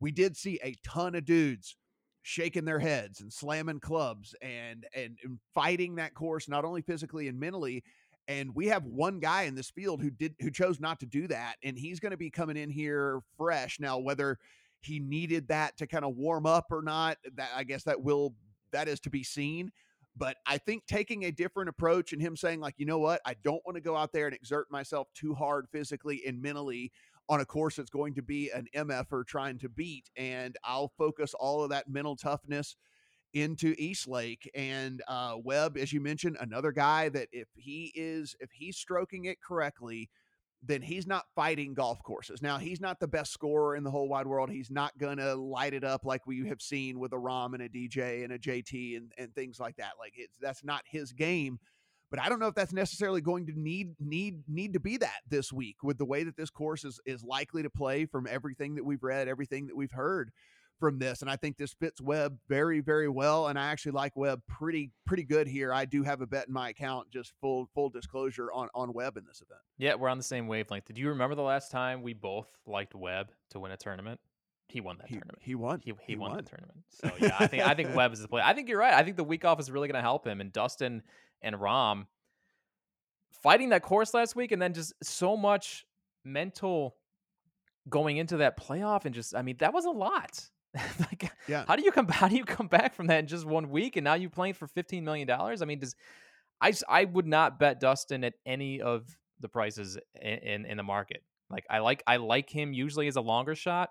[0.00, 1.76] we did see a ton of dudes
[2.22, 7.28] shaking their heads and slamming clubs and and, and fighting that course not only physically
[7.28, 7.84] and mentally
[8.28, 11.28] and we have one guy in this field who did who chose not to do
[11.28, 14.38] that and he's going to be coming in here fresh now whether
[14.80, 18.34] he needed that to kind of warm up or not that i guess that will
[18.72, 19.70] that is to be seen
[20.16, 23.34] but I think taking a different approach and him saying, like, you know what, I
[23.42, 26.92] don't want to go out there and exert myself too hard physically and mentally
[27.28, 30.10] on a course that's going to be an MF or trying to beat.
[30.16, 32.76] And I'll focus all of that mental toughness
[33.32, 34.48] into East Lake.
[34.54, 39.24] And uh, Webb, as you mentioned, another guy that if he is, if he's stroking
[39.24, 40.10] it correctly,
[40.66, 42.40] then he's not fighting golf courses.
[42.40, 44.50] Now, he's not the best scorer in the whole wide world.
[44.50, 47.62] He's not going to light it up like we have seen with a Rahm and
[47.62, 49.92] a DJ and a JT and, and things like that.
[49.98, 51.58] Like it's that's not his game.
[52.10, 55.20] But I don't know if that's necessarily going to need need need to be that
[55.28, 58.76] this week with the way that this course is is likely to play from everything
[58.76, 60.30] that we've read, everything that we've heard
[60.78, 61.22] from this.
[61.22, 63.48] And I think this fits Webb very, very well.
[63.48, 65.72] And I actually like Webb pretty, pretty good here.
[65.72, 69.16] I do have a bet in my account, just full, full disclosure on, on Webb
[69.16, 69.60] in this event.
[69.78, 70.84] Yeah, we're on the same wavelength.
[70.86, 74.20] Did you remember the last time we both liked Webb to win a tournament?
[74.68, 75.38] He won that He, tournament.
[75.40, 75.80] he won.
[75.84, 76.78] He, he, won, the tournament.
[76.88, 78.42] So yeah, I think I think Webb is the play.
[78.44, 78.94] I think you're right.
[78.94, 80.40] I think the week off is really going to help him.
[80.40, 81.02] And Dustin
[81.42, 82.06] and Rahm
[83.42, 85.86] fighting that course last week, and then just so much
[86.24, 86.96] mental
[87.88, 90.48] going into that playoff, and just I mean that was a lot.
[91.00, 91.64] like, Yeah.
[91.66, 92.08] how do you come?
[92.20, 94.54] How do you come back from that in just one week, and now you're playing
[94.54, 95.62] for fifteen million dollars?
[95.62, 95.94] I mean, does
[96.60, 100.82] I I would not bet Dustin at any of the prices in, in in the
[100.82, 101.22] market.
[101.50, 103.90] Like I like I like him usually as a longer shot.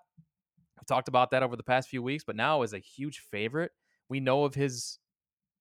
[0.80, 3.72] I've talked about that over the past few weeks, but now as a huge favorite,
[4.10, 5.00] we know of his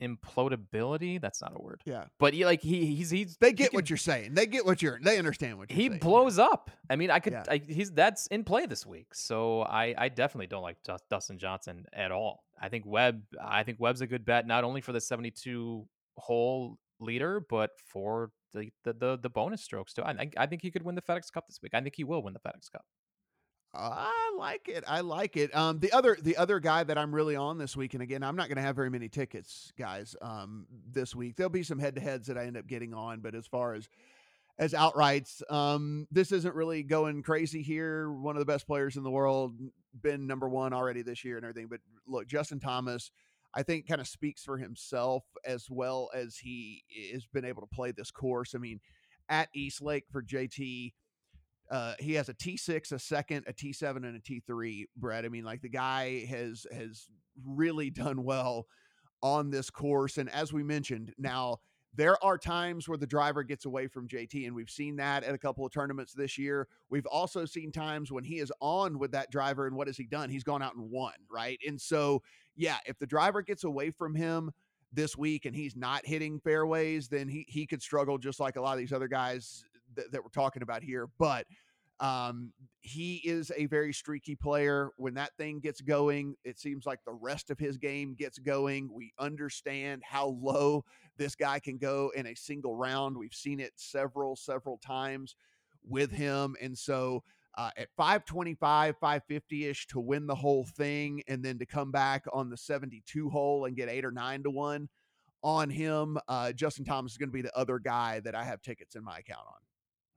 [0.02, 1.20] implodability.
[1.20, 2.04] That's not a word, Yeah.
[2.18, 4.34] but he, like he he's he's They he get can- what you're saying.
[4.34, 6.00] They get what you're, they understand what you're he saying.
[6.00, 6.70] blows up.
[6.90, 7.32] I mean, I could.
[7.34, 7.44] Yeah.
[7.48, 9.14] I, he's that's in play this week.
[9.14, 12.44] So I, I definitely don't like Dus- Dustin Johnson at all.
[12.60, 13.22] I think Webb.
[13.42, 15.86] I think Webb's a good bet not only for the seventy-two
[16.18, 20.02] hole leader, but for the the the, the bonus strokes too.
[20.04, 21.72] I think I think he could win the FedEx Cup this week.
[21.74, 22.84] I think he will win the FedEx Cup.
[23.74, 24.84] I like it.
[24.86, 25.54] I like it.
[25.56, 28.36] Um, the other the other guy that I'm really on this week, and again, I'm
[28.36, 30.14] not going to have very many tickets, guys.
[30.20, 33.20] Um, this week there'll be some head to heads that I end up getting on,
[33.20, 33.88] but as far as
[34.58, 38.10] as outrights, um, this isn't really going crazy here.
[38.10, 39.54] One of the best players in the world,
[40.02, 41.68] been number one already this year and everything.
[41.68, 43.10] But look, Justin Thomas,
[43.54, 47.74] I think, kind of speaks for himself as well as he has been able to
[47.74, 48.54] play this course.
[48.54, 48.80] I mean,
[49.30, 50.92] at East Lake for JT
[51.72, 54.84] uh, he has a T6, a second, a T7, and a T3.
[54.94, 57.08] Brett, I mean, like the guy has has
[57.44, 58.66] really done well
[59.22, 61.58] on this course, and as we mentioned, now
[61.94, 65.34] there are times where the driver gets away from JT, and we've seen that at
[65.34, 66.68] a couple of tournaments this year.
[66.90, 70.04] We've also seen times when he is on with that driver, and what has he
[70.04, 70.28] done?
[70.28, 71.58] He's gone out and won, right?
[71.66, 72.22] And so,
[72.54, 74.50] yeah, if the driver gets away from him
[74.92, 78.60] this week and he's not hitting fairways, then he he could struggle just like a
[78.60, 79.64] lot of these other guys
[79.96, 81.08] th- that we're talking about here.
[81.18, 81.46] But
[82.00, 84.90] um, he is a very streaky player.
[84.96, 88.90] When that thing gets going, it seems like the rest of his game gets going.
[88.92, 90.84] We understand how low
[91.16, 93.16] this guy can go in a single round.
[93.16, 95.36] We've seen it several, several times
[95.84, 96.56] with him.
[96.60, 97.22] And so
[97.56, 102.24] uh, at 525, 550 ish to win the whole thing, and then to come back
[102.32, 104.88] on the 72 hole and get eight or nine to one
[105.44, 108.62] on him, uh, Justin Thomas is going to be the other guy that I have
[108.62, 109.71] tickets in my account on.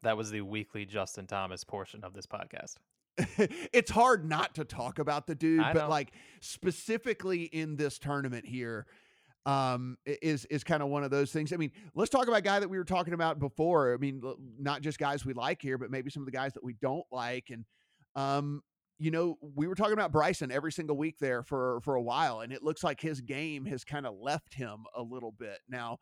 [0.05, 2.75] That was the weekly Justin Thomas portion of this podcast.
[3.73, 5.89] it's hard not to talk about the dude, I but know.
[5.89, 8.85] like specifically in this tournament here,
[9.47, 11.51] um, is is kind of one of those things.
[11.51, 13.95] I mean, let's talk about a guy that we were talking about before.
[13.95, 14.21] I mean,
[14.59, 17.05] not just guys we like here, but maybe some of the guys that we don't
[17.11, 17.49] like.
[17.49, 17.65] And
[18.15, 18.61] um,
[18.99, 22.41] you know, we were talking about Bryson every single week there for for a while,
[22.41, 25.57] and it looks like his game has kind of left him a little bit.
[25.67, 25.97] Now,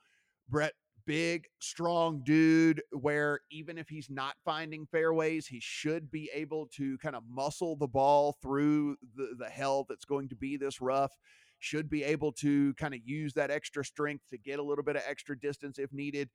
[0.50, 0.74] Brett,
[1.06, 6.98] big, strong dude, where even if he's not finding fairways, he should be able to
[7.00, 11.12] kind of muscle the ball through the, the hell that's going to be this rough.
[11.60, 14.98] Should be able to kind of use that extra strength to get a little bit
[14.98, 16.30] of extra distance if needed.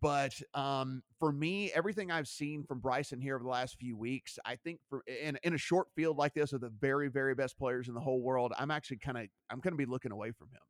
[0.00, 4.38] But um, for me, everything I've seen from Bryson here over the last few weeks,
[4.44, 7.58] I think for in, in a short field like this of the very, very best
[7.58, 10.30] players in the whole world, I'm actually kind of I'm going to be looking away
[10.30, 10.60] from him.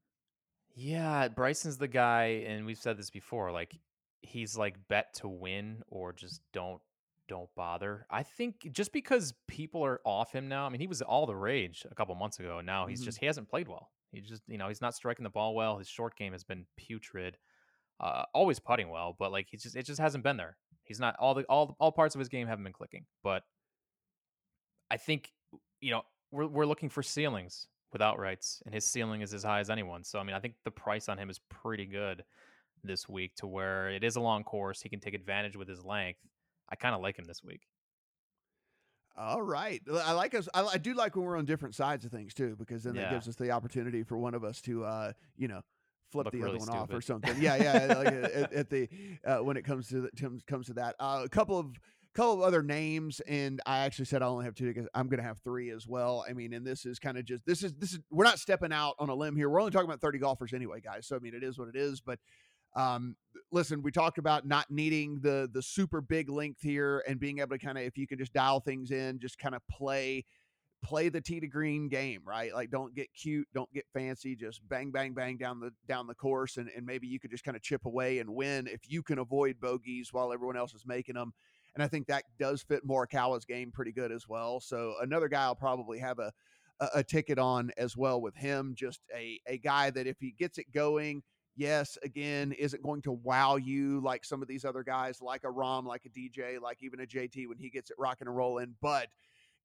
[0.82, 3.52] Yeah, Bryson's the guy, and we've said this before.
[3.52, 3.78] Like,
[4.22, 6.80] he's like bet to win or just don't
[7.28, 8.06] don't bother.
[8.10, 10.66] I think just because people are off him now.
[10.66, 12.60] I mean, he was all the rage a couple months ago.
[12.60, 13.04] Now he's Mhm.
[13.04, 13.92] just he hasn't played well.
[14.10, 15.78] He just you know he's not striking the ball well.
[15.78, 17.36] His short game has been putrid.
[18.00, 20.56] Uh, always putting well, but like he's just it just hasn't been there.
[20.84, 23.04] He's not all the all all parts of his game haven't been clicking.
[23.22, 23.44] But
[24.90, 25.32] I think
[25.80, 29.60] you know we're we're looking for ceilings with rights, and his ceiling is as high
[29.60, 30.04] as anyone.
[30.04, 32.24] So I mean, I think the price on him is pretty good
[32.82, 34.80] this week to where it is a long course.
[34.80, 36.20] He can take advantage with his length.
[36.68, 37.62] I kind of like him this week.
[39.16, 40.48] All right, I like us.
[40.54, 43.10] I, I do like when we're on different sides of things too, because then that
[43.10, 45.60] gives us the opportunity for one of us to, uh, you know,
[46.10, 47.34] flip Look the really other one off or something.
[47.40, 47.94] Yeah, yeah.
[47.98, 48.88] like at, at the
[49.24, 51.78] uh, when it comes to the, comes comes to that, uh, a couple of
[52.14, 55.20] couple of other names, and I actually said I only have two because I'm going
[55.20, 56.24] to have three as well.
[56.28, 58.72] I mean, and this is kind of just this is this is we're not stepping
[58.72, 59.48] out on a limb here.
[59.48, 61.06] We're only talking about 30 golfers anyway, guys.
[61.06, 62.18] So I mean, it is what it is, but
[62.76, 63.16] um
[63.50, 67.50] listen we talked about not needing the the super big length here and being able
[67.50, 70.24] to kind of if you can just dial things in just kind of play
[70.82, 74.66] play the tee to green game right like don't get cute don't get fancy just
[74.68, 77.56] bang bang bang down the down the course and, and maybe you could just kind
[77.56, 81.16] of chip away and win if you can avoid bogeys while everyone else is making
[81.16, 81.32] them
[81.74, 85.42] and i think that does fit morikawa's game pretty good as well so another guy
[85.42, 86.32] i'll probably have a
[86.80, 90.32] a, a ticket on as well with him just a a guy that if he
[90.38, 91.22] gets it going
[91.56, 95.48] yes, again, isn't going to wow you like some of these other guys, like a
[95.48, 98.74] Rahm, like a DJ, like even a JT when he gets it rocking and rolling,
[98.80, 99.08] but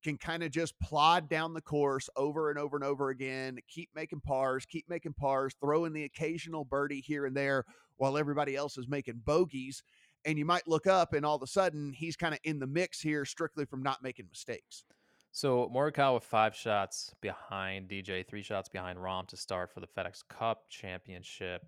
[0.04, 3.90] can kind of just plod down the course over and over and over again, keep
[3.96, 7.64] making pars, keep making pars, throw in the occasional birdie here and there
[7.98, 9.82] while everybody else is making bogeys.
[10.26, 12.68] And you might look up and all of a sudden he's kind of in the
[12.68, 14.84] mix here strictly from not making mistakes.
[15.32, 20.24] So Morikawa five shots behind DJ, three shots behind Rahm to start for the FedEx
[20.30, 21.62] Cup Championship.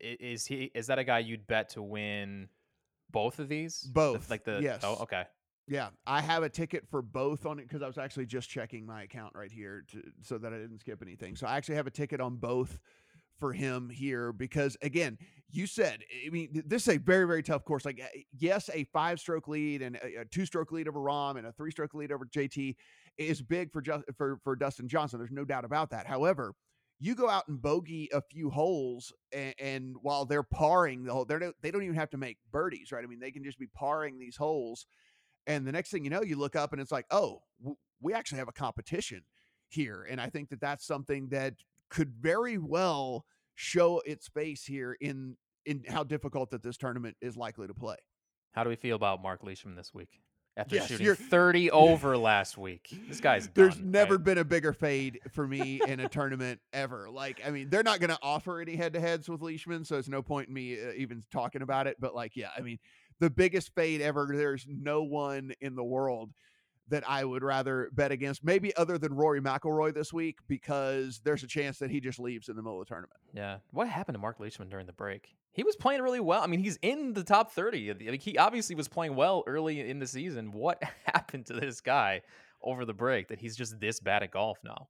[0.00, 0.70] Is he?
[0.74, 2.48] Is that a guy you'd bet to win
[3.10, 3.80] both of these?
[3.80, 4.80] Both, like the oh, yes.
[4.84, 5.24] Oh, okay.
[5.68, 8.86] Yeah, I have a ticket for both on it because I was actually just checking
[8.86, 11.34] my account right here to, so that I didn't skip anything.
[11.36, 12.78] So I actually have a ticket on both
[13.38, 15.18] for him here because again,
[15.50, 17.84] you said I mean this is a very very tough course.
[17.84, 21.46] Like uh, yes, a five stroke lead and a, two stroke lead over Rahm and
[21.46, 22.74] a three stroke lead over JT
[23.18, 25.18] is big for just for for Dustin Johnson.
[25.18, 26.06] There's no doubt about that.
[26.06, 26.52] However,
[26.98, 31.24] you go out and bogey a few holes and, and while they're parring the whole,
[31.24, 33.04] they don't they don't even have to make birdies, right?
[33.04, 34.86] I mean, they can just be parring these holes
[35.46, 37.42] And the next thing you know, you look up and it's like, oh,
[38.00, 39.22] we actually have a competition
[39.68, 40.06] here.
[40.08, 41.54] And I think that that's something that
[41.88, 43.24] could very well
[43.56, 47.96] show its face here in in how difficult that this tournament is likely to play.
[48.52, 50.20] How do we feel about Mark Leishman this week?
[50.56, 52.88] After Yes, shooting you're- 30 over last week.
[53.08, 54.24] This guy's There's never right?
[54.24, 57.10] been a bigger fade for me in a tournament ever.
[57.10, 59.98] Like, I mean, they're not going to offer any head to heads with Leishman, so
[59.98, 61.96] it's no point in me uh, even talking about it.
[61.98, 62.78] But, like, yeah, I mean,
[63.20, 64.30] the biggest fade ever.
[64.32, 66.30] There's no one in the world
[66.88, 71.42] that I would rather bet against, maybe other than Rory McIlroy this week, because there's
[71.42, 73.18] a chance that he just leaves in the middle of the tournament.
[73.34, 73.58] Yeah.
[73.72, 75.34] What happened to Mark Leishman during the break?
[75.52, 76.42] He was playing really well.
[76.42, 77.90] I mean, he's in the top 30.
[77.90, 80.52] I mean, he obviously was playing well early in the season.
[80.52, 82.20] What happened to this guy
[82.62, 84.88] over the break that he's just this bad at golf now?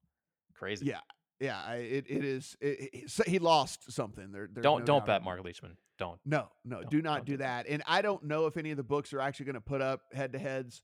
[0.54, 0.87] Crazy.
[0.87, 1.00] Yeah,
[1.40, 2.56] yeah, I, it it is.
[2.61, 4.32] It, it- he lost something.
[4.32, 5.22] There, don't no don't bet.
[5.22, 5.76] Mark Leishman.
[5.98, 6.18] Don't.
[6.26, 7.66] No, no, Don't- do not do that.
[7.68, 10.02] And I don't know if any of the books are actually going to put up
[10.12, 10.82] head to heads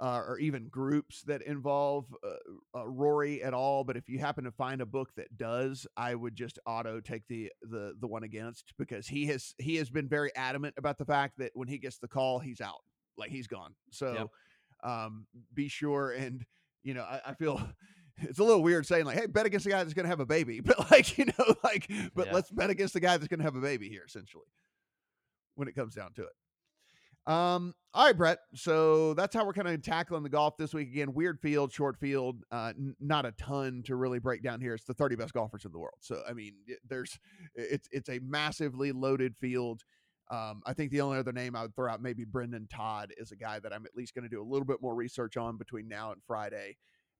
[0.00, 3.84] uh, or even groups that involve uh, uh, Rory at all.
[3.84, 7.22] But if you happen to find a book that does, I would just auto take
[7.28, 11.04] the the the one against because he has he has been very adamant about the
[11.04, 12.82] fact that when he gets the call, he's out,
[13.16, 13.74] like he's gone.
[13.90, 14.30] So
[14.82, 16.44] um, be sure and
[16.82, 17.60] you know I, I feel.
[18.16, 20.20] It's a little weird saying like, "Hey, bet against the guy that's going to have
[20.20, 22.34] a baby," but like you know, like, but Yeah.
[22.34, 24.46] let's bet against the guy that's going to have a baby here, essentially
[25.56, 26.32] when it comes down to it.
[27.26, 28.38] Um, all right, Brett.
[28.54, 30.88] So that's how we're kind of tackling the golf this week.
[30.88, 34.74] Again, weird field, short field, uh, n- not a ton to really break down here.
[34.74, 35.94] It's the 30 best golfers in the world.
[36.00, 36.54] So I mean,
[36.88, 37.18] there's
[37.54, 39.82] it's it's a massively loaded field.
[40.30, 43.30] Um, I think the only other name I would throw out maybe Brendon Todd is
[43.30, 45.56] a guy that I'm at least going to do a little bit more research on
[45.56, 46.76] between now and Friday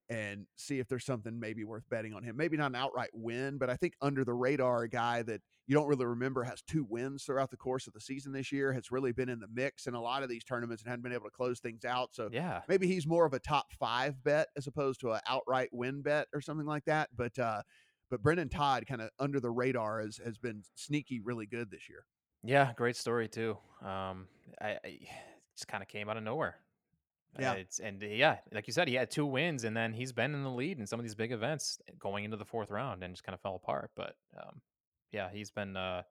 [0.09, 2.37] and see if there's something maybe worth betting on him.
[2.37, 5.73] Maybe not an outright win, but I think under the radar, a guy that you
[5.75, 8.91] don't really remember has two wins throughout the course of the season this year has
[8.91, 11.25] really been in the mix in a lot of these tournaments and hadn't been able
[11.25, 12.09] to close things out.
[12.13, 12.61] So Yeah.
[12.67, 16.27] maybe he's more of a top five bet as opposed to an outright win bet
[16.33, 17.09] or something like that.
[17.15, 17.63] But uh,
[18.11, 21.89] but Brendon Todd kind of under the radar has has been sneaky really good this
[21.89, 22.05] year.
[22.43, 23.57] Yeah, great story too.
[23.81, 24.27] Um,
[24.61, 24.99] I, I
[25.57, 26.57] just kind of came out of nowhere.
[27.39, 27.51] Yeah.
[27.51, 30.33] Uh, it's and yeah, like you said, he had two wins, and then he's been
[30.33, 33.13] in the lead in some of these big events going into the fourth round, and
[33.13, 33.91] just kind of fell apart.
[33.95, 34.61] But um,
[35.11, 36.03] yeah, he's been uh,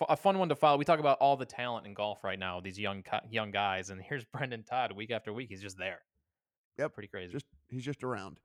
[0.00, 0.78] a, a fun one to follow.
[0.78, 4.00] We talk about all the talent in golf right now, these young young guys, and
[4.08, 5.48] here's Brendon Todd week after week.
[5.48, 6.00] He's just there.
[6.78, 7.32] Yep, pretty crazy.
[7.32, 8.38] Just he's just around.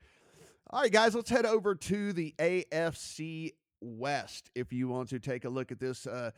[0.70, 3.52] All right, guys, let's head over to the AFC
[3.82, 4.50] West.
[4.56, 6.32] If you want to take a look at this uh,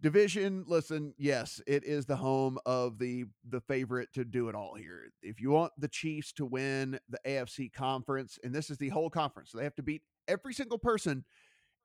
[0.00, 4.74] division, listen, yes, it is the home of the the favorite to do it all
[4.74, 5.12] here.
[5.22, 9.10] If you want the Chiefs to win the AFC conference, and this is the whole
[9.10, 11.24] conference, so they have to beat every single person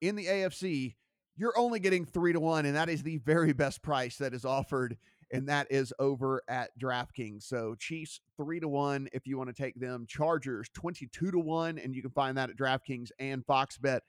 [0.02, 0.96] in the AFC.
[1.36, 4.46] You're only getting three to one, and that is the very best price that is
[4.46, 4.98] offered
[5.32, 7.44] and that is over at DraftKings.
[7.44, 10.06] So Chiefs three to one if you want to take them.
[10.08, 14.04] Chargers twenty two to one, and you can find that at DraftKings and Fox Bet.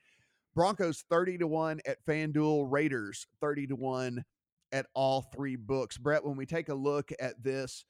[0.55, 2.71] Broncos thirty to one at FanDuel.
[2.71, 4.25] Raiders thirty to one
[4.73, 5.99] at all three books.
[5.99, 7.85] Brett, when we take a look at this,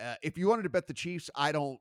[0.00, 1.78] uh, if you wanted to bet the Chiefs, I don't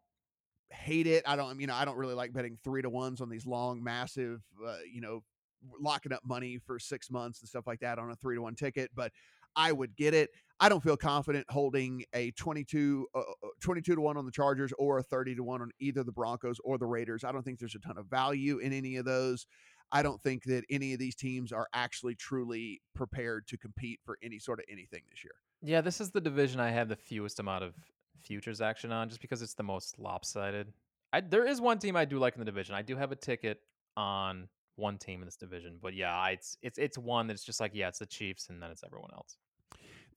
[0.69, 1.23] hate it.
[1.25, 3.83] I don't, you know, I don't really like betting three to ones on these long,
[3.83, 5.23] massive, uh, you know,
[5.79, 8.55] locking up money for six months and stuff like that on a three to one
[8.55, 8.91] ticket.
[8.95, 9.11] But
[9.55, 10.29] I would get it.
[10.59, 13.23] I don't feel confident holding a 22, uh, uh,
[13.61, 16.57] 22 to 1 on the Chargers or a 30 to 1 on either the Broncos
[16.63, 17.23] or the Raiders.
[17.23, 19.45] I don't think there's a ton of value in any of those.
[19.91, 24.17] I don't think that any of these teams are actually truly prepared to compete for
[24.21, 25.35] any sort of anything this year.
[25.61, 27.73] Yeah, this is the division I have the fewest amount of
[28.21, 30.73] futures action on, just because it's the most lopsided.
[31.13, 32.75] I, there is one team I do like in the division.
[32.75, 33.61] I do have a ticket
[33.95, 37.71] on one team in this division, but yeah, it's it's it's one that's just like
[37.73, 39.37] yeah, it's the Chiefs, and then it's everyone else.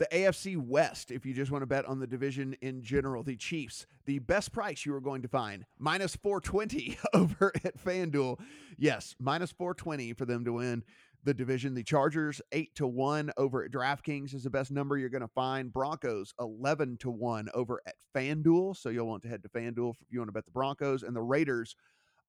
[0.00, 3.36] The AFC West, if you just want to bet on the division in general, the
[3.36, 8.40] Chiefs, the best price you are going to find, minus 420 over at FanDuel.
[8.78, 10.84] Yes, minus 420 for them to win
[11.22, 11.74] the division.
[11.74, 15.28] The Chargers, 8 to 1 over at DraftKings is the best number you're going to
[15.28, 15.70] find.
[15.70, 18.78] Broncos, 11 to 1 over at FanDuel.
[18.78, 21.02] So you'll want to head to FanDuel if you want to bet the Broncos.
[21.02, 21.76] And the Raiders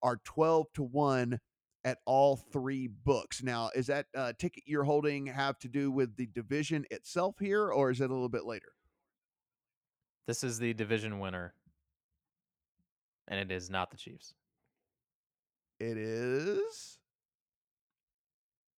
[0.04, 1.39] are 12 to 1
[1.84, 3.42] at all three books.
[3.42, 7.70] Now, is that uh, ticket you're holding have to do with the division itself here,
[7.70, 8.74] or is it a little bit later?
[10.28, 11.54] This is the division winner,
[13.28, 14.34] and it is not the Chiefs.
[15.80, 17.00] It is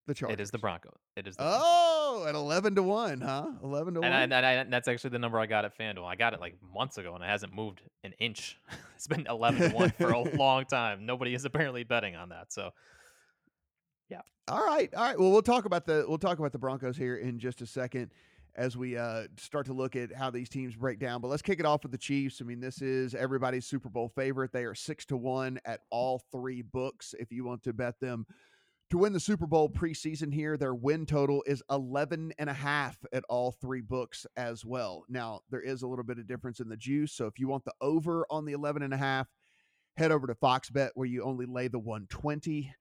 [0.08, 0.34] the Chargers.
[0.36, 1.00] It is the Broncos.
[1.18, 3.48] It is the Oh, at 11 to 1, huh?
[3.62, 4.12] 11 to 1.
[4.12, 6.06] I, and, I, and that's actually the number I got at FanDuel.
[6.06, 8.58] I got it like months ago, and it hasn't moved an inch.
[8.96, 11.06] it's been eleven to one for a long time.
[11.06, 12.54] Nobody is apparently betting on that.
[12.54, 12.72] So
[14.48, 15.20] All right, all right.
[15.20, 18.12] Well, we'll talk about the we'll talk about the Broncos here in just a second.
[18.56, 21.22] as we uh, start to look at how these teams break down.
[21.22, 22.42] But let's kick it off with the Chiefs.
[22.42, 24.52] I mean, this is everybody's Super Bowl favorite.
[24.52, 27.16] They are six to one at all three books.
[27.18, 28.26] If you want to bet them
[28.92, 32.98] to win the Super Bowl preseason here, their win total is 11 and a half
[33.12, 35.04] at all three books as well.
[35.10, 37.12] Now, there is a little bit of difference in the juice.
[37.12, 39.28] So if you want the over on the 11 and a half,
[39.98, 42.72] head over to Fox Bet where you only lay the 120.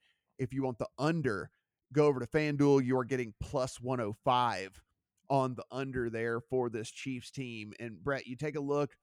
[0.42, 1.50] If you want the under,
[1.92, 2.84] go over to FanDuel.
[2.84, 4.82] You are getting plus 105
[5.30, 7.72] on the under there for this Chiefs team.
[7.78, 8.96] And Brett, you take a look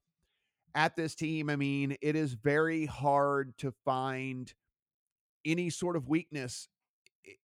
[0.75, 1.49] at this team.
[1.49, 4.53] I mean, it is very hard to find
[5.45, 6.67] any sort of weakness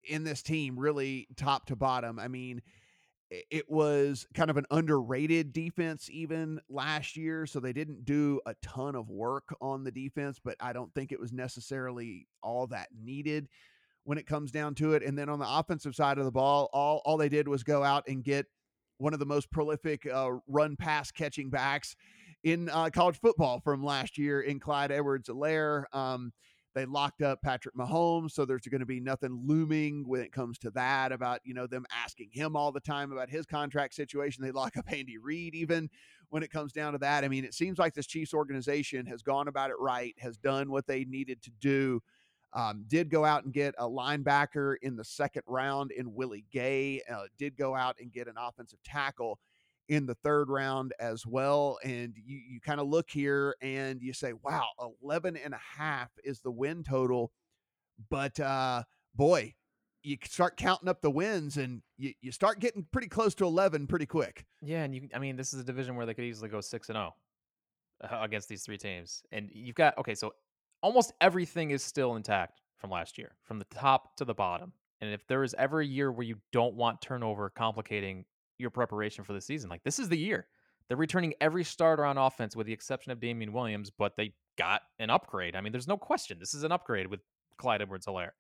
[0.04, 2.20] in this team, really top to bottom.
[2.20, 2.62] I mean,
[3.32, 7.46] it was kind of an underrated defense even last year.
[7.46, 11.12] So they didn't do a ton of work on the defense, but I don't think
[11.12, 13.48] it was necessarily all that needed
[14.06, 15.04] when it comes down to it.
[15.04, 17.84] And then on the offensive side of the ball, all, all they did was go
[17.84, 18.46] out and get
[18.98, 21.96] one of the most prolific uh, run pass catching backs
[22.44, 25.84] in uh, college football from last year in Clyde Edwards Helaire.
[25.92, 26.32] Um,
[26.76, 30.58] they locked up Patrick Mahomes, so there's going to be nothing looming when it comes
[30.60, 34.44] to that about you know them asking him all the time about his contract situation.
[34.44, 35.90] They lock up Andy Reid even
[36.30, 37.24] when it comes down to that.
[37.24, 40.70] I mean, it seems like this Chiefs organization has gone about it right, has done
[40.70, 42.02] what they needed to do.
[42.56, 47.02] Um, did go out and get a linebacker in the second round in Willie Gay.
[47.12, 49.40] Uh, did go out and get an offensive tackle
[49.90, 51.78] in the third round as well.
[51.84, 54.66] And you, you kind of look here and you say, wow,
[55.04, 57.32] 11 and a half is the win total.
[58.10, 58.84] But uh,
[59.14, 59.54] boy,
[60.02, 63.88] you start counting up the wins and you, you start getting pretty close to 11
[63.88, 64.46] pretty quick.
[64.62, 64.84] Yeah.
[64.84, 66.96] And you, I mean, this is a division where they could easily go 6 and
[66.96, 67.14] 0
[68.02, 69.24] uh, against these three teams.
[69.32, 70.34] And you've got, okay, so
[70.86, 74.72] almost everything is still intact from last year, from the top to the bottom.
[75.02, 78.24] And if there is ever a year where you don't want turnover complicating
[78.60, 79.68] your preparation for the season.
[79.68, 80.46] Like this is the year.
[80.88, 84.84] They're returning every starter on offense with the exception of Damien Williams, but they got
[85.00, 85.56] an upgrade.
[85.56, 86.38] I mean, there's no question.
[86.40, 87.22] This is an upgrade with
[87.58, 88.34] Clyde Edwards Helaire.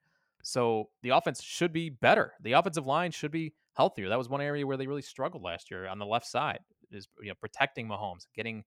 [0.43, 2.33] So the offense should be better.
[2.43, 4.07] The offensive line should be healthier.
[4.09, 6.59] That was one area where they really struggled last year on the left side,
[6.91, 8.63] is you know protecting Mahomes, getting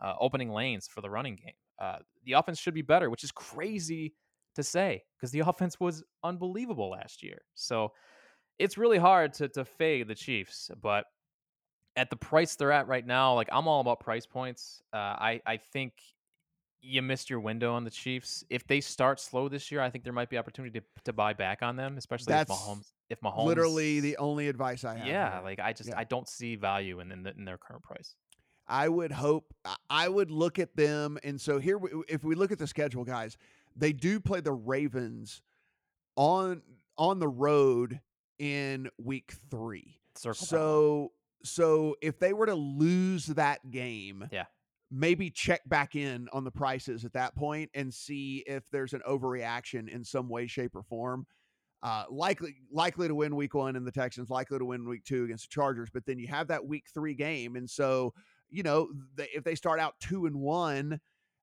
[0.00, 1.52] uh, opening lanes for the running game.
[1.78, 4.14] Uh, the offense should be better, which is crazy
[4.54, 7.42] to say because the offense was unbelievable last year.
[7.54, 7.92] So
[8.58, 11.04] it's really hard to to fade the Chiefs, but
[11.96, 14.82] at the price they're at right now, like I'm all about price points.
[14.92, 15.92] Uh, I I think
[16.80, 18.44] you missed your window on the Chiefs.
[18.50, 21.32] If they start slow this year, I think there might be opportunity to, to buy
[21.32, 22.92] back on them, especially That's if Mahomes.
[23.10, 25.06] If Mahomes, literally the only advice I have.
[25.06, 25.44] Yeah, here.
[25.44, 25.98] like I just yeah.
[25.98, 28.14] I don't see value in in, the, in, their current price.
[28.68, 29.54] I would hope
[29.88, 33.38] I would look at them, and so here, if we look at the schedule, guys,
[33.74, 35.42] they do play the Ravens
[36.16, 36.62] on
[36.96, 38.00] on the road
[38.38, 40.00] in week three.
[40.16, 41.12] Circle so
[41.44, 44.44] so if they were to lose that game, yeah,
[44.90, 49.02] maybe check back in on the prices at that point and see if there's an
[49.08, 51.26] overreaction in some way, shape, or form.
[51.80, 55.24] Uh, likely likely to win week one and the Texans likely to win week two
[55.24, 58.12] against the Chargers, but then you have that week three game, and so
[58.50, 61.00] you know they, if they start out two and one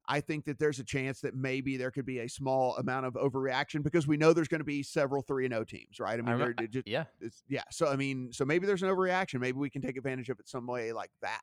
[0.08, 3.14] I think that there's a chance that maybe there could be a small amount of
[3.14, 6.20] overreaction because we know there's going to be several three and O teams, right?
[6.20, 7.06] I mean, I, just, yeah,
[7.48, 7.64] yeah.
[7.72, 9.40] So I mean, so maybe there's an overreaction.
[9.40, 11.42] Maybe we can take advantage of it some way like that.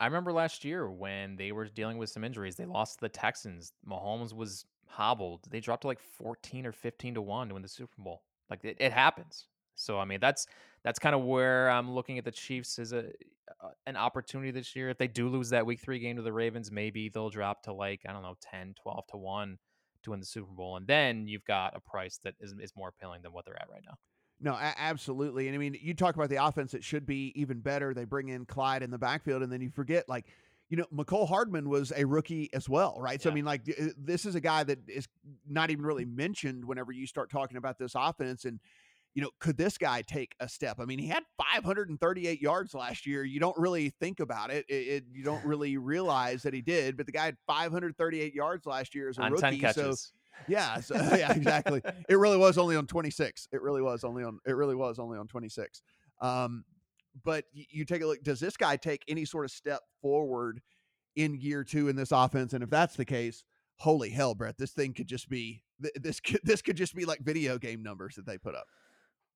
[0.00, 3.08] I remember last year when they were dealing with some injuries, they lost to the
[3.08, 3.72] Texans.
[3.88, 5.46] Mahomes was hobbled.
[5.50, 8.22] They dropped to like 14 or 15 to 1 to win the Super Bowl.
[8.50, 9.46] Like it, it happens.
[9.74, 10.46] So I mean, that's
[10.82, 13.10] that's kind of where I'm looking at the Chiefs as a
[13.60, 14.88] Uh, an opportunity this year.
[14.90, 17.72] If they do lose that week 3 game to the Ravens, maybe they'll drop to
[17.72, 19.58] like, I don't know, 10, 12 to 1
[20.04, 22.88] to win the Super Bowl and then you've got a price that is is more
[22.88, 23.94] appealing than what they're at right now.
[24.40, 25.46] No, a- absolutely.
[25.46, 27.94] And I mean, you talk about the offense that should be even better.
[27.94, 30.26] They bring in Clyde in the backfield and then you forget like
[30.68, 33.20] you know, Mecole Hardman was a rookie as well, right?
[33.20, 33.24] Yeah.
[33.24, 33.62] So I mean, like
[33.98, 35.06] this is a guy that is
[35.46, 38.46] not even really mentioned whenever you start talking about this offense.
[38.46, 38.58] And
[39.14, 40.78] you know, could this guy take a step?
[40.80, 43.24] I mean, he had 538 yards last year.
[43.24, 44.64] You don't really think about it.
[44.68, 48.66] it, it you don't really realize that he did, but the guy had 538 yards
[48.66, 49.66] last year as a on rookie.
[49.72, 49.94] So
[50.48, 51.82] yeah, so, yeah, exactly.
[52.08, 53.48] it really was only on 26.
[53.52, 54.38] It really was only on.
[54.46, 55.82] It really was only on 26.
[56.20, 56.64] Um,
[57.24, 58.22] but you, take a look.
[58.22, 60.62] Does this guy take any sort of step forward
[61.14, 62.54] in year two in this offense?
[62.54, 63.44] And if that's the case,
[63.76, 66.20] holy hell, Brett, this thing could just be this.
[66.20, 68.64] Could, this could just be like video game numbers that they put up.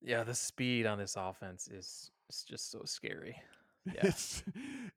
[0.02, 3.36] Yeah, the speed on this offense is is just so scary.
[3.94, 4.08] Yeah.
[4.08, 4.42] It's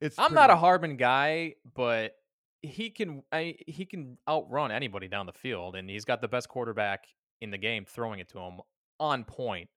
[0.01, 2.15] it's I'm not a Hardman guy, but
[2.63, 6.49] he can I, he can outrun anybody down the field and he's got the best
[6.49, 7.05] quarterback
[7.39, 8.61] in the game throwing it to him
[8.99, 9.69] on point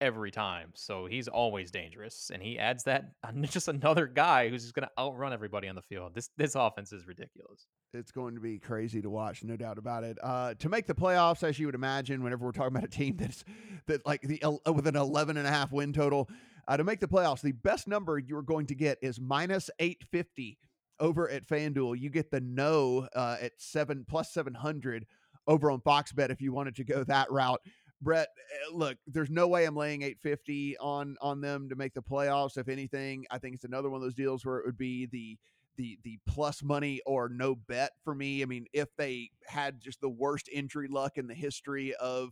[0.00, 0.70] every time.
[0.74, 5.02] So he's always dangerous, and he adds that just another guy who's just going to
[5.02, 6.14] outrun everybody on the field.
[6.14, 7.66] This this offense is ridiculous.
[7.94, 10.18] It's going to be crazy to watch, no doubt about it.
[10.20, 13.16] Uh, to make the playoffs, as you would imagine, whenever we're talking about a team
[13.18, 13.44] that's
[13.86, 16.28] that like the uh, with an 11 and a half win total,
[16.66, 20.58] uh, to make the playoffs, the best number you're going to get is minus 850
[20.98, 21.98] over at FanDuel.
[21.98, 25.06] You get the no uh, at seven plus 700
[25.46, 27.60] over on Fox Bet if you wanted to go that route.
[28.00, 32.02] Brett, eh, look, there's no way I'm laying 850 on on them to make the
[32.02, 32.58] playoffs.
[32.58, 35.38] If anything, I think it's another one of those deals where it would be the
[35.76, 38.42] the the plus money or no bet for me.
[38.42, 42.30] I mean, if they had just the worst injury luck in the history of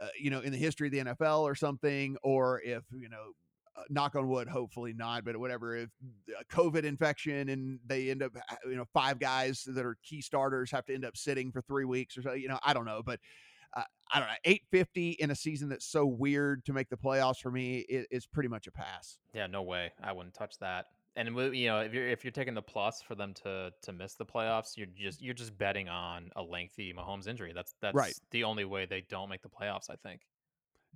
[0.00, 3.32] uh, you know, in the history of the NFL or something, or if you know
[3.76, 5.90] uh, knock on wood, hopefully not, but whatever, if
[6.38, 8.32] a COVID infection and they end up,
[8.64, 11.84] you know, five guys that are key starters have to end up sitting for three
[11.84, 13.20] weeks or so, you know, I don't know, but
[13.76, 17.38] uh, I don't know, 850 in a season that's so weird to make the playoffs
[17.38, 19.18] for me is, is pretty much a pass.
[19.34, 19.92] Yeah, no way.
[20.02, 20.86] I wouldn't touch that.
[21.16, 24.14] And you know, if you're if you're taking the plus for them to to miss
[24.14, 27.52] the playoffs, you're just you're just betting on a lengthy Mahomes injury.
[27.54, 28.14] That's that's right.
[28.30, 29.90] the only way they don't make the playoffs.
[29.90, 30.20] I think.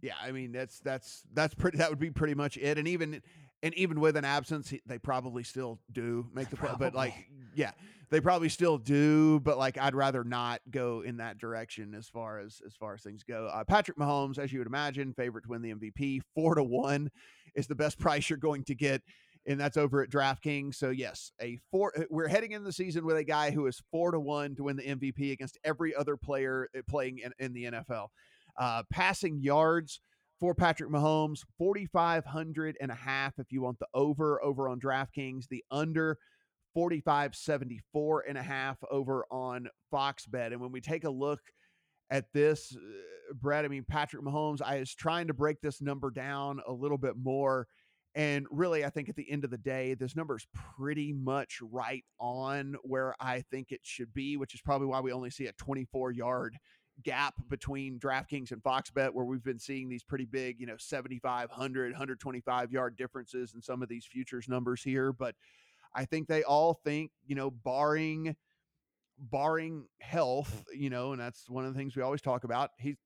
[0.00, 1.78] Yeah, I mean that's that's that's pretty.
[1.78, 2.78] That would be pretty much it.
[2.78, 3.22] And even
[3.62, 6.70] and even with an absence, they probably still do make the play.
[6.78, 7.14] But like,
[7.54, 7.70] yeah,
[8.10, 9.40] they probably still do.
[9.40, 13.02] But like, I'd rather not go in that direction as far as as far as
[13.02, 13.48] things go.
[13.52, 17.10] Uh, Patrick Mahomes, as you would imagine, favorite to win the MVP, four to one
[17.54, 19.02] is the best price you're going to get.
[19.46, 20.76] And that's over at DraftKings.
[20.76, 21.92] So yes, a four.
[21.96, 24.64] Uh, we're heading in the season with a guy who is four to one to
[24.64, 28.08] win the MVP against every other player uh, playing in, in the NFL.
[28.58, 30.00] Uh, passing yards
[30.40, 35.48] for Patrick Mahomes, 4,500 and a half if you want the over over on DraftKings,
[35.48, 36.18] the under
[36.74, 40.52] 4574 and a half over on Fox Bet.
[40.52, 41.40] And when we take a look
[42.10, 46.10] at this, uh, Brett, I mean, Patrick Mahomes, I was trying to break this number
[46.10, 47.66] down a little bit more.
[48.14, 50.46] And really, I think at the end of the day, this number is
[50.78, 55.12] pretty much right on where I think it should be, which is probably why we
[55.12, 56.56] only see a 24 yard
[57.02, 60.76] gap between DraftKings and Fox Bet, where we've been seeing these pretty big, you know,
[60.78, 65.12] 75, 100, 125 yard differences in some of these futures numbers here.
[65.12, 65.34] But
[65.92, 68.36] I think they all think, you know, barring
[69.18, 72.70] barring health, you know, and that's one of the things we always talk about.
[72.78, 72.96] He's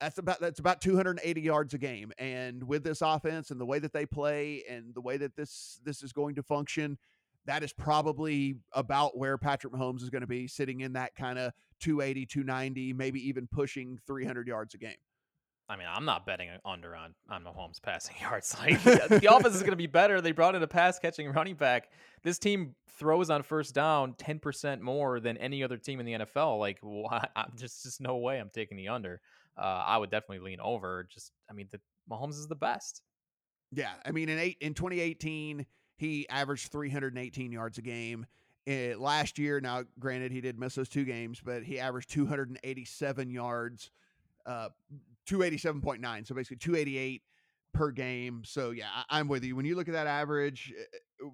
[0.00, 3.78] that's about that's about 280 yards a game and with this offense and the way
[3.78, 6.98] that they play and the way that this this is going to function
[7.48, 11.38] that is probably about where Patrick Mahomes is going to be sitting in that kind
[11.38, 14.96] of 280, 290, maybe even pushing 300 yards a game.
[15.70, 18.56] I mean, I'm not betting under on on Mahomes passing yards.
[18.58, 20.20] Like the offense is going to be better.
[20.20, 21.90] They brought in a pass catching running back.
[22.22, 26.58] This team throws on first down 10% more than any other team in the NFL.
[26.58, 27.28] Like, why?
[27.36, 29.20] I'm just just no way I'm taking the under.
[29.58, 31.06] Uh, I would definitely lean over.
[31.10, 31.80] Just, I mean, the
[32.10, 33.02] Mahomes is the best.
[33.72, 38.26] Yeah, I mean, in eight in 2018, he averaged 318 yards a game.
[38.66, 42.10] It, eh, last year, now granted, he did miss those two games, but he averaged
[42.10, 43.90] 287 yards,
[44.46, 44.68] uh,
[45.28, 46.26] 287.9.
[46.26, 47.22] So basically 288
[47.74, 48.42] per game.
[48.44, 49.54] So yeah, I, am with you.
[49.56, 51.28] When you look at that average, eh, eh,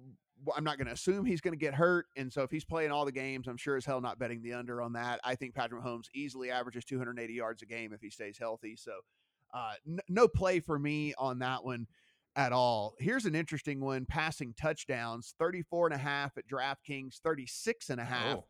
[0.55, 2.07] I'm not going to assume he's going to get hurt.
[2.15, 4.53] And so if he's playing all the games, I'm sure as hell not betting the
[4.53, 5.19] under on that.
[5.23, 8.75] I think Patrick Mahomes easily averages 280 yards a game if he stays healthy.
[8.75, 8.91] So
[9.53, 11.87] uh, n- no play for me on that one
[12.35, 12.95] at all.
[12.99, 18.05] Here's an interesting one passing touchdowns 34 and a half at DraftKings, 36 and a
[18.05, 18.37] half.
[18.37, 18.45] Oh.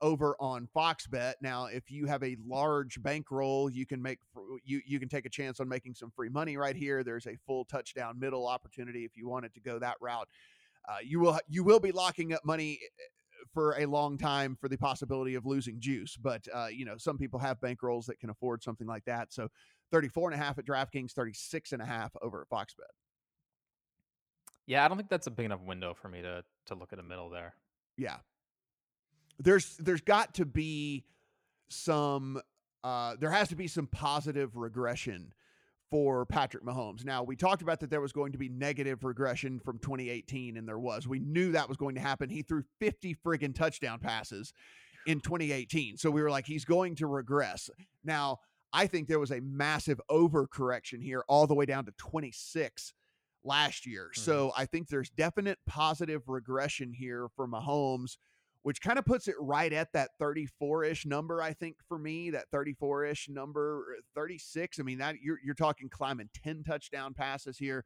[0.00, 1.38] Over on Fox Bet.
[1.42, 4.20] Now, if you have a large bankroll, you can make
[4.62, 7.02] you you can take a chance on making some free money right here.
[7.02, 10.28] There's a full touchdown middle opportunity if you wanted to go that route.
[10.88, 13.02] Uh, you will you will be locking up money eh,
[13.52, 16.16] for a long time for the possibility of losing juice.
[16.16, 19.32] But uh, you know, some people have bankrolls that can afford something like that.
[19.32, 19.48] So
[19.92, 22.86] 34 and a half at DraftKings, 36 and a half over at Fox Bet.
[24.66, 26.98] Yeah, I don't think that's a big enough window for me to to look at
[26.98, 27.54] a middle there.
[27.96, 28.16] Yeah.
[29.38, 31.04] There's there's got to be
[31.68, 32.40] some
[32.84, 35.32] uh there has to be some positive regression
[35.90, 37.04] for Patrick Mahomes.
[37.04, 40.68] Now, we talked about that there was going to be negative regression from 2018 and
[40.68, 41.08] there was.
[41.08, 42.28] We knew that was going to happen.
[42.28, 44.52] He threw 50 friggin' touchdown passes
[45.06, 45.96] in 2018.
[45.96, 47.70] So we were like he's going to regress.
[48.04, 48.38] Now,
[48.72, 52.92] I think there was a massive overcorrection here all the way down to 26
[53.44, 54.10] last year.
[54.12, 54.20] Mm-hmm.
[54.20, 58.16] So I think there's definite positive regression here for Mahomes,
[58.62, 61.42] which kind of puts it right at that 34 ish number.
[61.42, 64.78] I think for me, that 34 ish number, uh, 36.
[64.78, 67.84] I mean, that you're, you're talking climbing 10 touchdown passes here.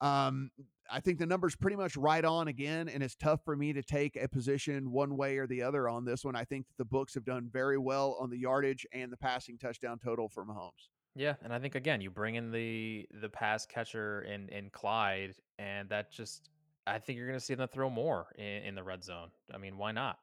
[0.00, 0.50] Um,
[0.90, 3.82] I think the number's pretty much right on again, and it's tough for me to
[3.82, 6.36] take a position one way or the other on this one.
[6.36, 9.56] I think that the books have done very well on the yardage and the passing
[9.56, 10.90] touchdown total for Mahomes.
[11.16, 15.34] Yeah, and I think again, you bring in the the pass catcher in in Clyde,
[15.58, 16.50] and that just
[16.86, 19.30] I think you're going to see them throw more in, in, the red zone.
[19.52, 20.18] I mean, why not?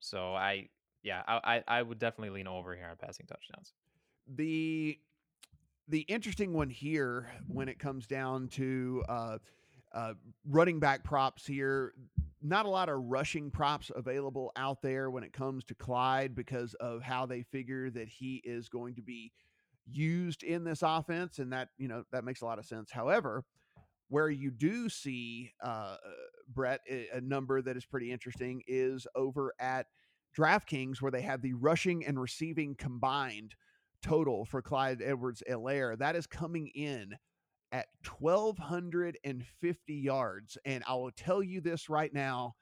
[0.00, 0.68] So I,
[1.02, 3.72] yeah, I, I would definitely lean over here on passing touchdowns.
[4.28, 4.98] The
[5.88, 9.38] the interesting one here when it comes down to uh,
[9.92, 10.14] uh,
[10.48, 11.92] running back props here,
[12.40, 16.74] not a lot of rushing props available out there when it comes to Clyde because
[16.74, 19.32] of how they figure that he is going to be
[19.90, 22.90] used in this offense, and that you know that makes a lot of sense.
[22.90, 23.44] However,
[24.12, 25.96] where you do see uh,
[26.46, 29.86] Brett a number that is pretty interesting is over at
[30.36, 33.54] DraftKings, where they have the rushing and receiving combined
[34.02, 35.96] total for Clyde Edwards Helaire.
[35.98, 37.14] That is coming in
[37.72, 37.86] at
[38.18, 40.58] 1,250 yards.
[40.66, 42.56] And I will tell you this right now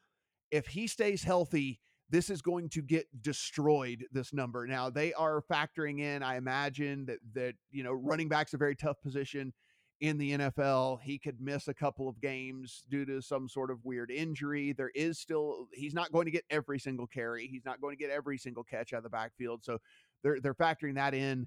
[0.52, 1.80] if he stays healthy,
[2.10, 7.06] this is going to get destroyed this number now they are factoring in i imagine
[7.06, 9.52] that that you know running back's a very tough position
[10.00, 13.84] in the NFL he could miss a couple of games due to some sort of
[13.84, 17.80] weird injury there is still he's not going to get every single carry he's not
[17.80, 19.78] going to get every single catch out of the backfield so
[20.22, 21.46] they're they're factoring that in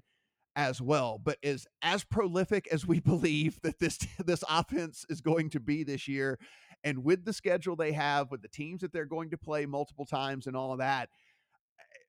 [0.56, 1.20] as well.
[1.22, 5.84] But is as prolific as we believe that this this offense is going to be
[5.84, 6.38] this year,
[6.82, 10.06] and with the schedule they have, with the teams that they're going to play multiple
[10.06, 11.08] times and all of that,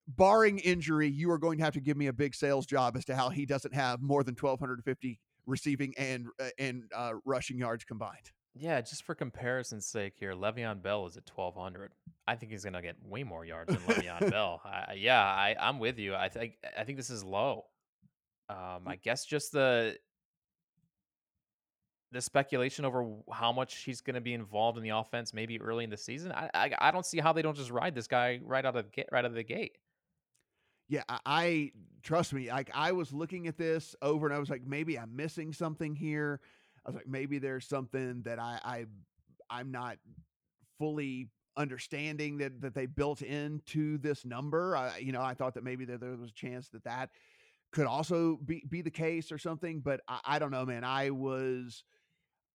[0.08, 3.06] barring injury, you are going to have to give me a big sales job as
[3.06, 7.84] to how he doesn't have more than 1,250 receiving and uh, and uh, rushing yards
[7.84, 8.32] combined.
[8.58, 11.92] Yeah, just for comparison's sake here, Le'Veon Bell is at 1,200.
[12.26, 14.62] I think he's going to get way more yards than Le'Veon Bell.
[14.64, 16.16] I, yeah, I, I'm with you.
[16.16, 17.66] I think I think this is low.
[18.50, 19.98] Um, I guess just the
[22.12, 25.84] the speculation over how much he's going to be involved in the offense, maybe early
[25.84, 26.32] in the season.
[26.32, 28.92] I, I, I don't see how they don't just ride this guy right out of
[28.92, 29.78] get right out of the gate.
[30.88, 31.72] Yeah, I, I
[32.04, 32.50] trust me.
[32.50, 35.96] Like I was looking at this over, and I was like, maybe I'm missing something
[35.96, 36.40] here.
[36.86, 38.86] I was like, maybe there's something that I, I
[39.50, 39.98] I'm not
[40.78, 44.76] fully understanding that that they built into this number.
[44.76, 47.10] I, you know, I thought that maybe there, there was a chance that that
[47.72, 49.80] could also be be the case or something.
[49.80, 50.84] But I, I don't know, man.
[50.84, 51.84] I was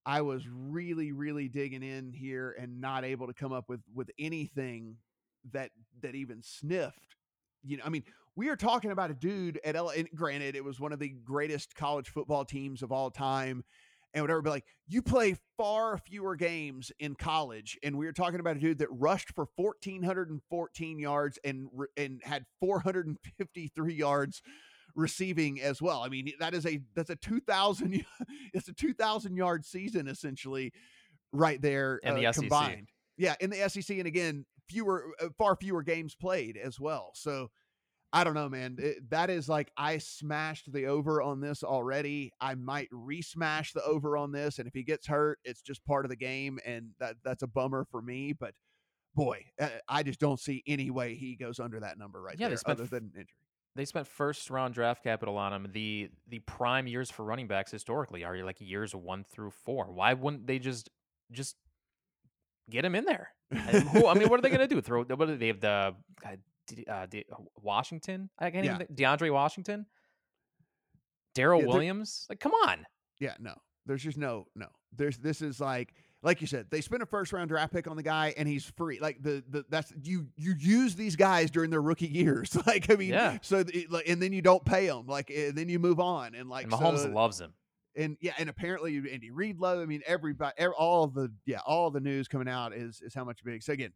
[0.07, 4.11] I was really really digging in here and not able to come up with with
[4.19, 4.97] anything
[5.53, 5.71] that
[6.03, 7.17] that even sniffed.
[7.63, 8.05] You know, I mean,
[8.37, 9.91] we are talking about a dude at L.
[9.91, 13.65] And granted, it was one of the greatest college football teams of all time
[14.15, 14.43] and whatever.
[14.43, 18.61] But like, you play far fewer games in college, and we were talking about a
[18.61, 23.19] dude that rushed for fourteen hundred and fourteen yards and and had four hundred and
[23.39, 24.43] fifty three yards
[24.95, 26.03] receiving as well.
[26.03, 28.05] I mean, that is a that's a 2000
[28.53, 30.73] it's a 2000 yard season essentially
[31.33, 32.89] right there in the uh, combined.
[33.17, 37.11] Yeah, in the SEC and again, fewer uh, far fewer games played as well.
[37.15, 37.51] So
[38.13, 38.77] I don't know, man.
[38.79, 42.33] It, that is like I smashed the over on this already.
[42.41, 46.05] I might re-smash the over on this, and if he gets hurt, it's just part
[46.05, 48.33] of the game, and that that's a bummer for me.
[48.33, 48.55] But
[49.15, 52.49] boy, uh, I just don't see any way he goes under that number right yeah,
[52.49, 53.35] there, other than injury
[53.77, 55.69] they spent first round draft capital on him.
[55.73, 59.93] The the prime years for running backs historically are like years one through four.
[59.93, 60.91] Why wouldn't they just
[61.31, 61.57] just
[62.71, 63.31] get him in there?
[63.51, 64.81] who, I mean, what are they going to do?
[64.81, 65.05] Throw?
[65.05, 65.61] What do they have?
[65.61, 65.95] The
[66.89, 67.07] uh, uh,
[67.61, 68.31] Washington?
[68.39, 68.75] I can't yeah.
[68.75, 69.87] even think, DeAndre Washington,
[71.35, 72.27] Darrel yeah, Williams.
[72.29, 72.87] Like, come on.
[73.19, 73.55] Yeah, no.
[73.87, 74.69] There's just no no.
[74.97, 77.97] There's this is like like you said, they spent a first round draft pick on
[77.97, 79.01] the guy and he's free.
[79.01, 82.57] Like the, the that's you you use these guys during their rookie years.
[82.67, 83.39] Like I mean, yeah.
[83.43, 85.07] So like, and then you don't pay them.
[85.07, 86.35] Like and then you move on.
[86.35, 87.55] And like and Mahomes so, loves him.
[87.97, 89.79] And yeah, and apparently Andy Reid love.
[89.81, 93.25] I mean, everybody, every, all the yeah, all the news coming out is is how
[93.25, 93.63] much big.
[93.63, 93.93] So again,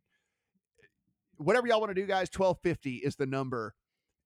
[1.36, 3.74] whatever y'all want to do, guys, twelve fifty is the number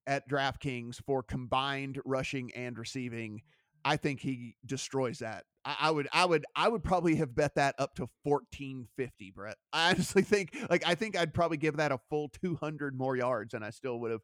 [0.07, 3.43] at DraftKings for combined rushing and receiving.
[3.85, 7.75] I think he destroys that I, would I would I would probably have bet that
[7.79, 9.57] up to 1450, Brett.
[9.73, 13.55] I honestly think like I think I'd probably give that a full 200 more yards
[13.55, 14.23] and I still would have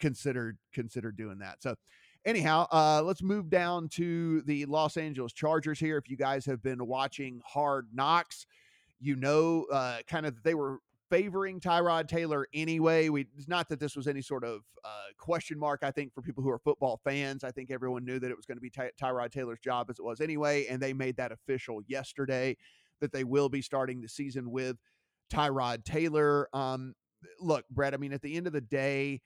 [0.00, 1.62] considered considered doing that.
[1.62, 1.76] So
[2.24, 5.96] anyhow, uh, let's move down to the Los Angeles Chargers here.
[5.96, 8.46] If you guys have been watching Hard Knocks,
[9.00, 13.08] you know uh, kind of they were favoring Tyrod Taylor anyway.
[13.08, 15.80] We it's not that this was any sort of uh, question mark.
[15.82, 18.46] I think for people who are football fans, I think everyone knew that it was
[18.46, 21.32] going to be Ty- Tyrod Taylor's job as it was anyway, and they made that
[21.32, 22.56] official yesterday
[23.00, 24.76] that they will be starting the season with
[25.32, 26.48] Tyrod Taylor.
[26.52, 26.94] Um,
[27.40, 27.94] look, Brett.
[27.94, 29.20] I mean, at the end of the day.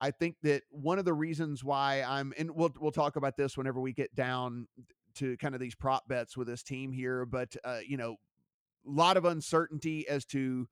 [0.00, 3.56] I think that one of the reasons why I'm and we'll we'll talk about this
[3.56, 4.66] whenever we get down
[5.16, 8.16] to kind of these prop bets with this team here, but uh, you know,
[8.86, 10.68] a lot of uncertainty as to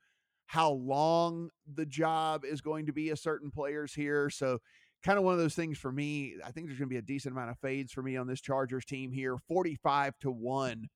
[0.47, 4.31] how long the job is going to be a certain players here.
[4.31, 4.59] So
[5.03, 6.37] kind of one of those things for me.
[6.45, 8.41] I think there's going to be a decent amount of fades for me on this
[8.41, 9.37] Chargers team here.
[9.49, 10.89] 45 to 1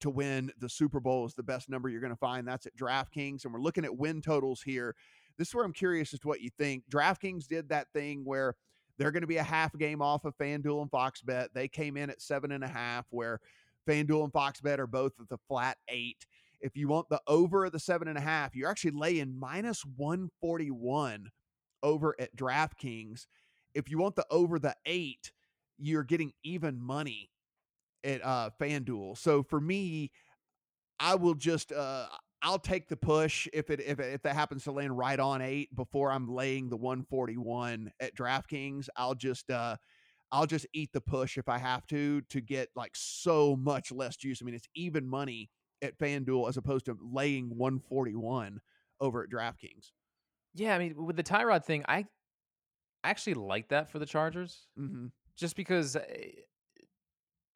[0.00, 2.46] to win the Super Bowl is the best number you're going to find.
[2.46, 3.44] That's at DraftKings.
[3.44, 4.94] And we're looking at win totals here.
[5.40, 6.84] This is where I'm curious as to what you think.
[6.92, 8.56] DraftKings did that thing where
[8.98, 11.48] they're going to be a half game off of FanDuel and Fox Bet.
[11.54, 13.40] They came in at seven and a half, where
[13.88, 16.26] FanDuel and Fox Bet are both at the flat eight.
[16.60, 19.82] If you want the over of the seven and a half, you're actually laying minus
[19.96, 21.30] 141
[21.82, 23.24] over at DraftKings.
[23.72, 25.32] If you want the over the eight,
[25.78, 27.30] you're getting even money
[28.04, 29.16] at uh, FanDuel.
[29.16, 30.10] So for me,
[30.98, 32.08] I will just uh,
[32.42, 35.42] I'll take the push if it if it, if that happens to land right on
[35.42, 38.88] eight before I'm laying the 141 at DraftKings.
[38.96, 39.76] I'll just uh,
[40.32, 44.16] I'll just eat the push if I have to to get like so much less
[44.16, 44.40] juice.
[44.40, 45.50] I mean, it's even money
[45.82, 48.60] at FanDuel as opposed to laying 141
[49.00, 49.92] over at DraftKings.
[50.54, 52.06] Yeah, I mean, with the Tyrod thing, I
[53.04, 55.06] actually like that for the Chargers, mm-hmm.
[55.36, 56.02] just because uh,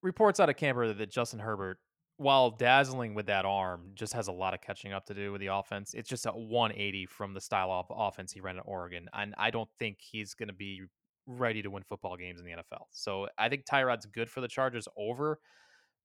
[0.03, 1.79] reports out of camper that Justin Herbert,
[2.17, 5.41] while dazzling with that arm, just has a lot of catching up to do with
[5.41, 5.95] the offense.
[5.95, 9.51] It's just a 180 from the style of offense he ran at Oregon, and I
[9.51, 10.83] don't think he's going to be
[11.27, 12.85] ready to win football games in the NFL.
[12.93, 15.39] So I think Tyrod's good for the Chargers over.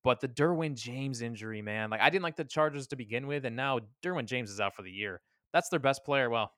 [0.03, 3.45] But the Derwin James injury, man, like I didn't like the Chargers to begin with,
[3.45, 5.21] and now Derwin James is out for the year.
[5.51, 6.29] That's their best player.
[6.29, 6.53] Well,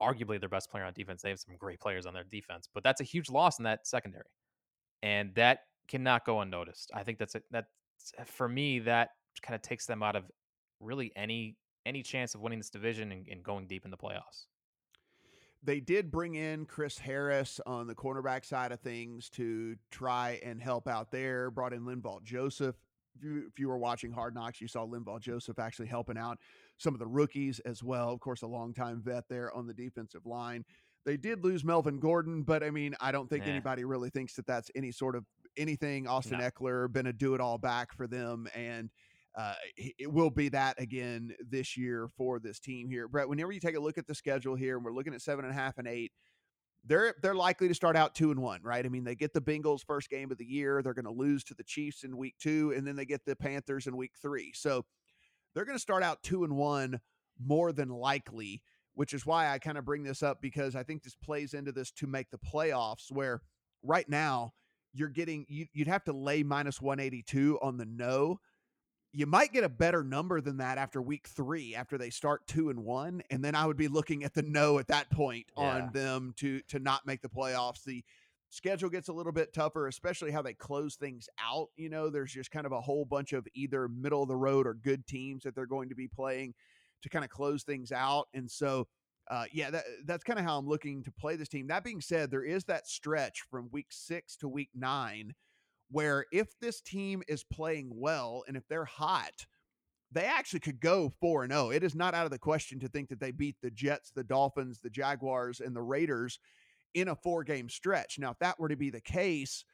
[0.00, 1.20] arguably their best player on defense.
[1.20, 3.86] They have some great players on their defense, but that's a huge loss in that
[3.86, 4.30] secondary,
[5.02, 6.90] and that cannot go unnoticed.
[6.94, 7.66] I think that's a, that
[8.18, 9.10] Uh, for me that
[9.42, 10.24] kind of takes them out of
[10.80, 14.46] really any any chance of winning this division and, and going deep in the playoffs.
[15.62, 20.60] They did bring in Chris Harris on the cornerback side of things to try and
[20.60, 21.50] help out there.
[21.50, 22.76] Brought in Linval Joseph.
[23.16, 26.38] If you, if you were watching Hard Knocks, you saw Linval Joseph actually helping out
[26.76, 28.10] some of the rookies as well.
[28.10, 30.64] Of course, a longtime vet there on the defensive line.
[31.06, 33.50] They did lose Melvin Gordon, but I mean, I don't think nah.
[33.50, 35.24] anybody really thinks that that's any sort of
[35.56, 36.06] anything.
[36.06, 36.48] Austin no.
[36.48, 38.90] Ekeler been a do it all back for them, and
[39.36, 43.06] uh, it will be that again this year for this team here.
[43.06, 45.44] Brett, whenever you take a look at the schedule here, and we're looking at seven
[45.44, 46.12] and a half and eight,
[46.86, 48.84] they're they're likely to start out two and one, right?
[48.84, 50.82] I mean, they get the Bengals first game of the year.
[50.82, 53.36] They're going to lose to the Chiefs in week two, and then they get the
[53.36, 54.52] Panthers in week three.
[54.54, 54.84] So
[55.54, 57.00] they're going to start out two and one
[57.44, 58.62] more than likely,
[58.94, 61.72] which is why I kind of bring this up because I think this plays into
[61.72, 63.10] this to make the playoffs.
[63.10, 63.42] Where
[63.82, 64.52] right now
[64.96, 68.40] you're getting you, you'd have to lay minus 182 on the no
[69.16, 72.68] you might get a better number than that after week three, after they start two
[72.68, 75.64] and one, and then I would be looking at the no at that point yeah.
[75.64, 77.82] on them to to not make the playoffs.
[77.82, 78.04] The
[78.50, 81.68] schedule gets a little bit tougher, especially how they close things out.
[81.76, 84.66] You know, there's just kind of a whole bunch of either middle of the road
[84.66, 86.52] or good teams that they're going to be playing
[87.00, 88.86] to kind of close things out, and so.
[89.28, 91.66] Uh, yeah, that, that's kind of how I'm looking to play this team.
[91.66, 95.34] That being said, there is that stretch from week six to week nine
[95.90, 99.46] where if this team is playing well and if they're hot,
[100.12, 101.70] they actually could go 4 and 0.
[101.70, 104.24] It is not out of the question to think that they beat the Jets, the
[104.24, 106.38] Dolphins, the Jaguars and the Raiders
[106.94, 108.18] in a four game stretch.
[108.18, 109.64] Now, if that were to be the case,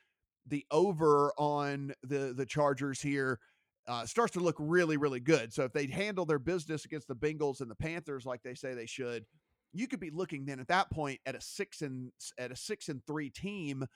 [0.46, 3.38] the over on the the Chargers here
[3.86, 5.52] uh, starts to look really really good.
[5.52, 8.74] So if they handle their business against the Bengals and the Panthers like they say
[8.74, 9.24] they should,
[9.72, 12.88] you could be looking then at that point at a 6 and at a 6
[12.88, 13.86] and 3 team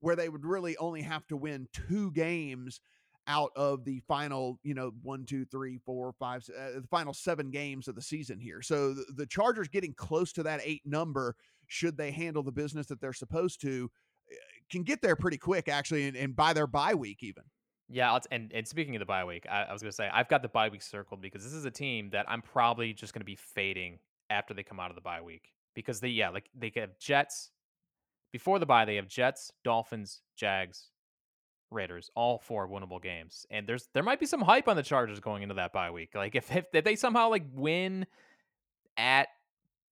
[0.00, 2.80] where they would really only have to win two games
[3.26, 7.50] out of the final, you know, one, two, three, four, five, uh, the final seven
[7.50, 8.62] games of the season here.
[8.62, 12.86] So the, the, Chargers getting close to that eight number, should they handle the business
[12.86, 13.90] that they're supposed to,
[14.30, 14.34] uh,
[14.70, 17.44] can get there pretty quick actually, and, and by their bye week even.
[17.90, 20.28] Yeah, and and speaking of the bye week, I, I was going to say I've
[20.28, 23.20] got the bye week circled because this is a team that I'm probably just going
[23.20, 23.98] to be fading
[24.30, 27.50] after they come out of the bye week because they yeah like they have Jets,
[28.32, 30.90] before the bye, they have Jets, Dolphins, Jags,
[31.70, 33.46] Raiders, all four winnable games.
[33.50, 36.10] And there's there might be some hype on the Chargers going into that bye week.
[36.14, 38.06] Like if if, if they somehow like win
[38.96, 39.28] at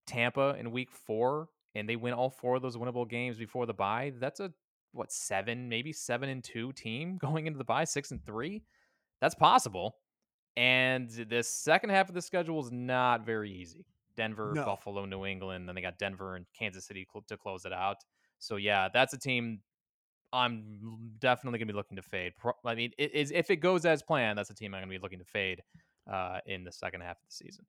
[0.07, 3.74] Tampa in week four and they win all four of those winnable games before the
[3.74, 4.53] bye, that's a
[4.93, 8.62] what seven, maybe seven and two team going into the bye, six and three.
[9.20, 9.97] That's possible.
[10.57, 13.84] And the second half of the schedule is not very easy.
[14.17, 14.64] Denver, no.
[14.64, 15.69] Buffalo, New England.
[15.69, 17.99] Then they got Denver and Kansas City to close it out.
[18.39, 19.61] So yeah, that's a team
[20.33, 22.33] I'm definitely going to be looking to fade.
[22.64, 24.99] I mean, it is if it goes as planned, that's a team I'm going to
[24.99, 25.62] be looking to fade
[26.11, 27.64] uh, in the second half of the season.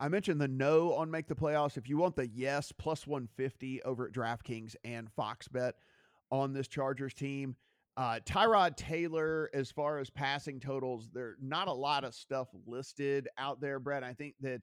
[0.00, 1.76] I mentioned the no on make the playoffs.
[1.76, 5.74] If you want the yes, plus 150 over at DraftKings and Fox Bet
[6.30, 7.56] on this Chargers team.
[7.96, 13.28] Uh, Tyrod Taylor, as far as passing totals, there not a lot of stuff listed
[13.38, 14.04] out there, Brett.
[14.04, 14.62] I think that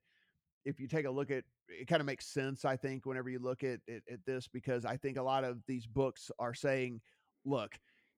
[0.66, 3.40] if you take a look at it kind of makes sense, I think, whenever you
[3.40, 7.02] look at, at at this, because I think a lot of these books are saying,
[7.46, 7.76] look,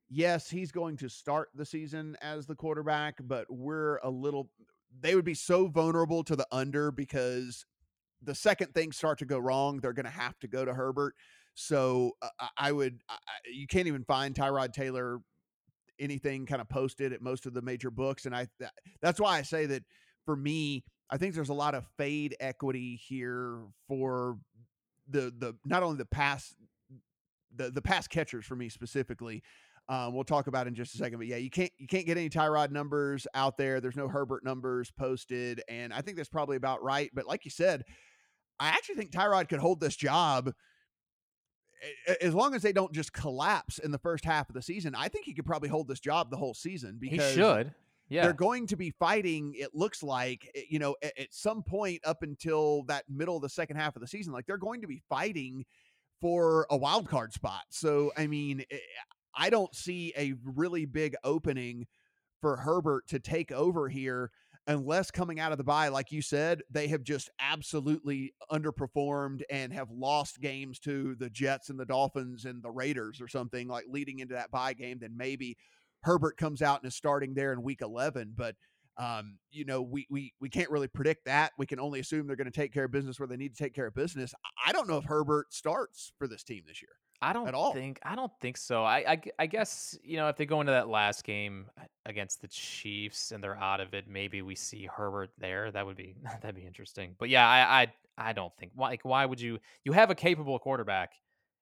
[0.09, 4.49] yes, he's going to start the season as the quarterback, but we're a little.
[4.99, 7.65] They would be so vulnerable to the under because
[8.21, 11.13] the second things start to go wrong, they're going to have to go to Herbert.
[11.53, 13.17] So uh, I would, I,
[13.51, 15.19] you can't even find Tyrod Taylor
[15.99, 18.47] anything kind of posted at most of the major books, and I
[19.01, 19.83] that's why I say that
[20.25, 24.37] for me, I think there's a lot of fade equity here for
[25.09, 26.53] the the not only the pass
[27.55, 29.43] the the pass catchers for me specifically.
[29.89, 32.17] Um, we'll talk about in just a second, but yeah, you can't you can't get
[32.17, 33.79] any Tyrod numbers out there.
[33.79, 37.09] There's no Herbert numbers posted, and I think that's probably about right.
[37.13, 37.83] But like you said,
[38.59, 40.51] I actually think Tyrod could hold this job
[42.21, 44.95] as long as they don't just collapse in the first half of the season.
[44.95, 47.73] I think he could probably hold this job the whole season because he should.
[48.09, 48.23] Yeah.
[48.23, 51.99] They're going to be fighting, it looks like, eh, you know, at, at, some point
[52.05, 54.87] up until that middle of the second half of the season, like they're going to
[54.87, 55.65] be fighting
[56.21, 57.63] for a wild card spot.
[57.69, 58.77] So, I mean, eh,
[59.35, 61.85] I don't see a really big opening
[62.39, 64.31] for Herbert to take over here
[64.67, 69.71] unless coming out of the bye, like you said, they have just absolutely underperformed and
[69.71, 73.85] have lost games to the Jets and the Dolphins and the Raiders or something like
[73.89, 75.57] leading into that bye game, then maybe
[76.07, 78.33] Herbert comes out and is starting there in week 11.
[78.35, 78.55] But,
[78.97, 81.51] um, you know, we, we, we can't really predict that.
[81.57, 83.61] We can only assume they're going to take care of business where they need to
[83.61, 84.33] take care of business.
[84.65, 86.91] I don't know if Herbert starts for this team this year.
[87.21, 87.73] I don't at all.
[87.73, 88.83] think I don't think so.
[88.83, 91.65] I, I I guess you know if they go into that last game
[92.05, 95.71] against the Chiefs and they're out of it, maybe we see Herbert there.
[95.71, 97.15] That would be that'd be interesting.
[97.17, 100.59] But yeah, I I, I don't think like why would you you have a capable
[100.59, 101.13] quarterback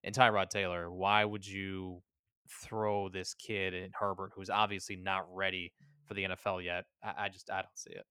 [0.03, 0.91] in Tyrod Taylor?
[0.91, 2.01] Why would you
[2.49, 5.71] throw this kid in Herbert who's obviously not ready
[6.05, 6.85] for the NFL yet?
[7.03, 8.05] I, I just I don't see it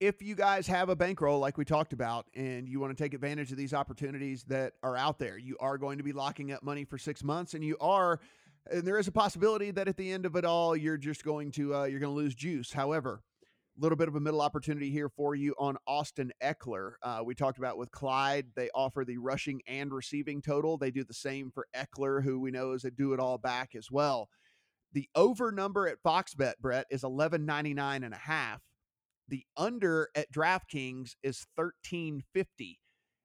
[0.00, 3.14] if you guys have a bankroll like we talked about and you want to take
[3.14, 6.62] advantage of these opportunities that are out there, you are going to be locking up
[6.62, 8.20] money for six months and you are
[8.70, 11.50] and there is a possibility that at the end of it all you're just going
[11.52, 13.22] to uh, you're going to lose juice however
[13.78, 16.92] little bit of a middle opportunity here for you on austin Ekeler.
[17.02, 21.04] uh, we talked about with clyde they offer the rushing and receiving total they do
[21.04, 24.28] the same for Ekeler, who we know is a do it all back as well
[24.92, 28.60] the over number at fox bet brett is 1199 and a half
[29.28, 32.78] the under at DraftKings is 1350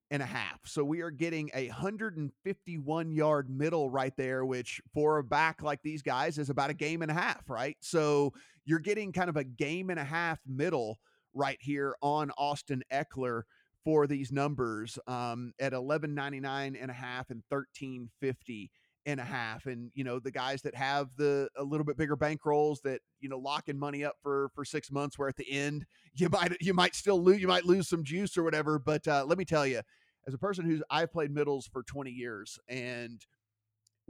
[0.10, 0.60] and a half.
[0.66, 5.80] So we are getting a 151 yard middle right there, which for a back like
[5.84, 7.78] these guys is about a game and a half, right?
[7.80, 8.34] So
[8.66, 11.00] you're getting kind of a game and a half middle
[11.34, 13.44] right here on Austin Ekeler
[13.84, 18.70] for these numbers um, at 1199 and a half and 1350
[19.08, 19.66] and a half.
[19.66, 23.30] And you know the guys that have the a little bit bigger bankrolls that you
[23.30, 25.86] know locking money up for for six months where at the end
[26.16, 28.78] you might you might still lose you might lose some juice or whatever.
[28.78, 29.82] But uh, let me tell you
[30.28, 33.26] as a person who's i've played middles for 20 years and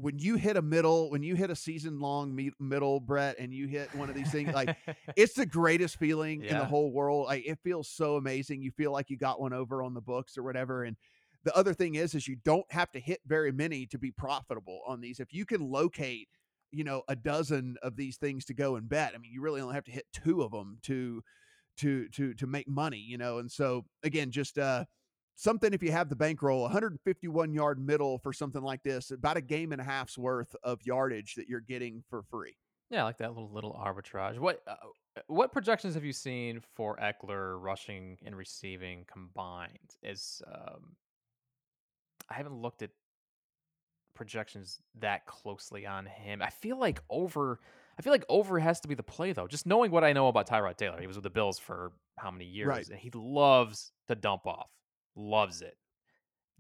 [0.02, 3.68] when you hit a middle when you hit a season long middle brett and you
[3.68, 4.76] hit one of these things like
[5.16, 6.52] it's the greatest feeling yeah.
[6.52, 9.54] in the whole world like it feels so amazing you feel like you got one
[9.54, 10.98] over on the books or whatever and
[11.44, 14.82] the other thing is, is you don't have to hit very many to be profitable
[14.86, 15.20] on these.
[15.20, 16.28] If you can locate,
[16.72, 19.62] you know, a dozen of these things to go and bet, I mean, you really
[19.62, 21.24] only have to hit two of them to,
[21.78, 23.40] to, to, to make money, you know?
[23.40, 24.86] And so again, just, uh,
[25.42, 29.42] something if you have the bankroll 151 yard middle for something like this about a
[29.42, 32.56] game and a half's worth of yardage that you're getting for free
[32.90, 34.76] yeah I like that little little arbitrage what uh,
[35.28, 40.96] what projections have you seen for ekeler rushing and receiving combined is um,
[42.30, 42.92] I haven't looked at
[44.14, 46.42] projections that closely on him.
[46.42, 47.60] I feel like over
[47.98, 49.48] I feel like over has to be the play though.
[49.48, 51.00] Just knowing what I know about Tyrod Taylor.
[51.00, 52.88] He was with the Bills for how many years right.
[52.88, 54.70] and he loves to dump off.
[55.16, 55.76] Loves it.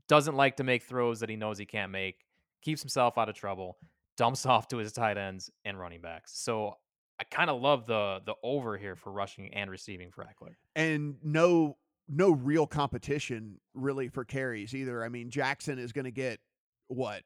[0.08, 2.26] Doesn't like to make throws that he knows he can't make.
[2.62, 3.78] Keeps himself out of trouble.
[4.18, 6.34] Dumps off to his tight ends and running backs.
[6.36, 6.76] So
[7.20, 10.56] I kind of love the the over here for rushing and receiving for Ekeler.
[10.76, 11.78] And no
[12.10, 15.04] no real competition really for carries either.
[15.04, 16.40] I mean, Jackson is going to get
[16.88, 17.24] what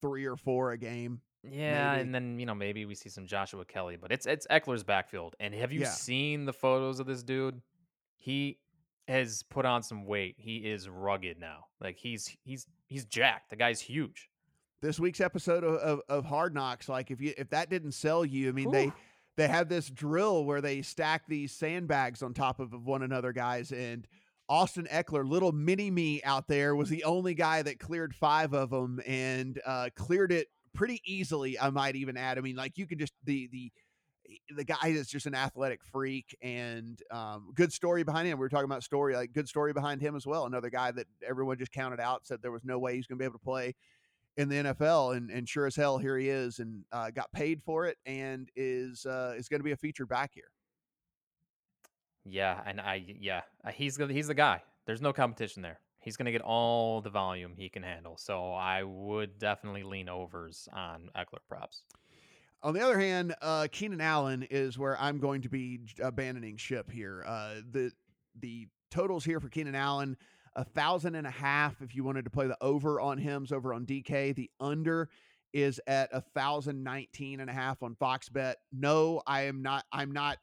[0.00, 1.20] three or four a game.
[1.44, 2.02] Yeah, maybe.
[2.02, 5.34] and then you know maybe we see some Joshua Kelley, but it's it's Ekeler's backfield.
[5.40, 5.90] And have you yeah.
[5.90, 7.60] seen the photos of this dude?
[8.16, 8.58] He
[9.08, 10.36] has put on some weight.
[10.38, 11.66] He is rugged now.
[11.80, 13.50] Like he's he's he's jacked.
[13.50, 14.28] The guy's huge.
[14.80, 18.24] This week's episode of, of, of Hard Knocks, like if you if that didn't sell
[18.24, 18.72] you, I mean Ooh.
[18.72, 18.92] they
[19.36, 23.72] they have this drill where they stack these sandbags on top of one another, guys,
[23.72, 24.06] and
[24.48, 28.70] Austin Ekeler, little mini me out there, was the only guy that cleared five of
[28.70, 31.58] them and uh, cleared it pretty easily.
[31.58, 32.38] I might even add.
[32.38, 33.72] I mean, like you could just the the
[34.54, 38.38] the guy is just an athletic freak and um, good story behind him.
[38.38, 40.46] We were talking about story, like good story behind him as well.
[40.46, 43.22] Another guy that everyone just counted out, said there was no way he's going to
[43.22, 43.74] be able to play
[44.36, 47.62] in the NFL, and, and sure as hell, here he is, and uh, got paid
[47.62, 50.50] for it, and is uh, is going to be a featured back here.
[52.24, 54.62] Yeah, and I yeah, uh, he's he's the guy.
[54.86, 55.80] There's no competition there.
[56.00, 58.16] He's going to get all the volume he can handle.
[58.16, 61.84] So I would definitely lean overs on Ekeler props.
[62.64, 66.90] On the other hand, uh, Keenan Allen is where I'm going to be abandoning ship
[66.90, 67.24] here.
[67.26, 67.92] Uh, the
[68.40, 70.16] the totals here for Keenan Allen
[70.54, 73.72] a thousand and a half if you wanted to play the over on him's over
[73.72, 74.34] on DK.
[74.34, 75.08] The under
[75.52, 78.58] is at a thousand nineteen and a half on Fox Bet.
[78.70, 79.84] No, I am not.
[79.92, 80.38] I'm not.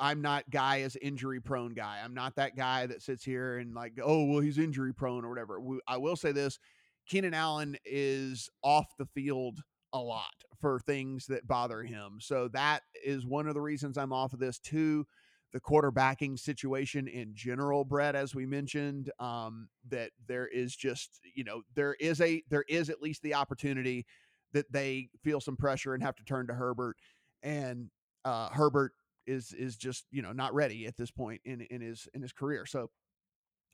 [0.00, 2.00] I'm not guy as injury prone guy.
[2.02, 5.28] I'm not that guy that sits here and like, oh well, he's injury prone or
[5.28, 5.60] whatever.
[5.86, 6.58] I will say this:
[7.06, 9.60] Keenan Allen is off the field
[9.92, 10.32] a lot
[10.64, 12.16] for things that bother him.
[12.22, 15.06] So that is one of the reasons I'm off of this too
[15.52, 21.44] the quarterbacking situation in general, Brett, as we mentioned, um, that there is just, you
[21.44, 24.06] know, there is a there is at least the opportunity
[24.54, 26.96] that they feel some pressure and have to turn to Herbert.
[27.42, 27.90] And
[28.24, 28.92] uh, Herbert
[29.26, 32.32] is is just, you know, not ready at this point in in his in his
[32.32, 32.64] career.
[32.64, 32.88] So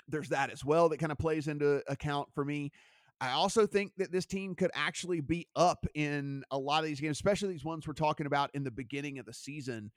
[0.08, 2.72] there's that as well that kind of plays into account for me.
[3.20, 7.00] I also think that this team could actually be up in a lot of these
[7.00, 9.90] games, especially these ones we're talking about in the beginning of the season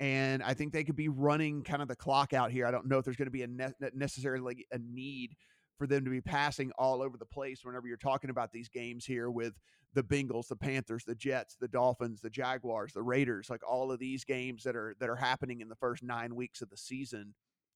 [0.00, 2.66] and I think they could be running kind of the clock out here.
[2.66, 5.36] I don't know if there's going to be a ne- necessarily a need
[5.78, 9.04] for them to be passing all over the place whenever you're talking about these games
[9.04, 9.54] here with
[9.92, 14.00] the Bengals, the Panthers, the Jets, the Dolphins, the Jaguars, the Raiders, like all of
[14.00, 17.34] these games that are that are happening in the first 9 weeks of the season.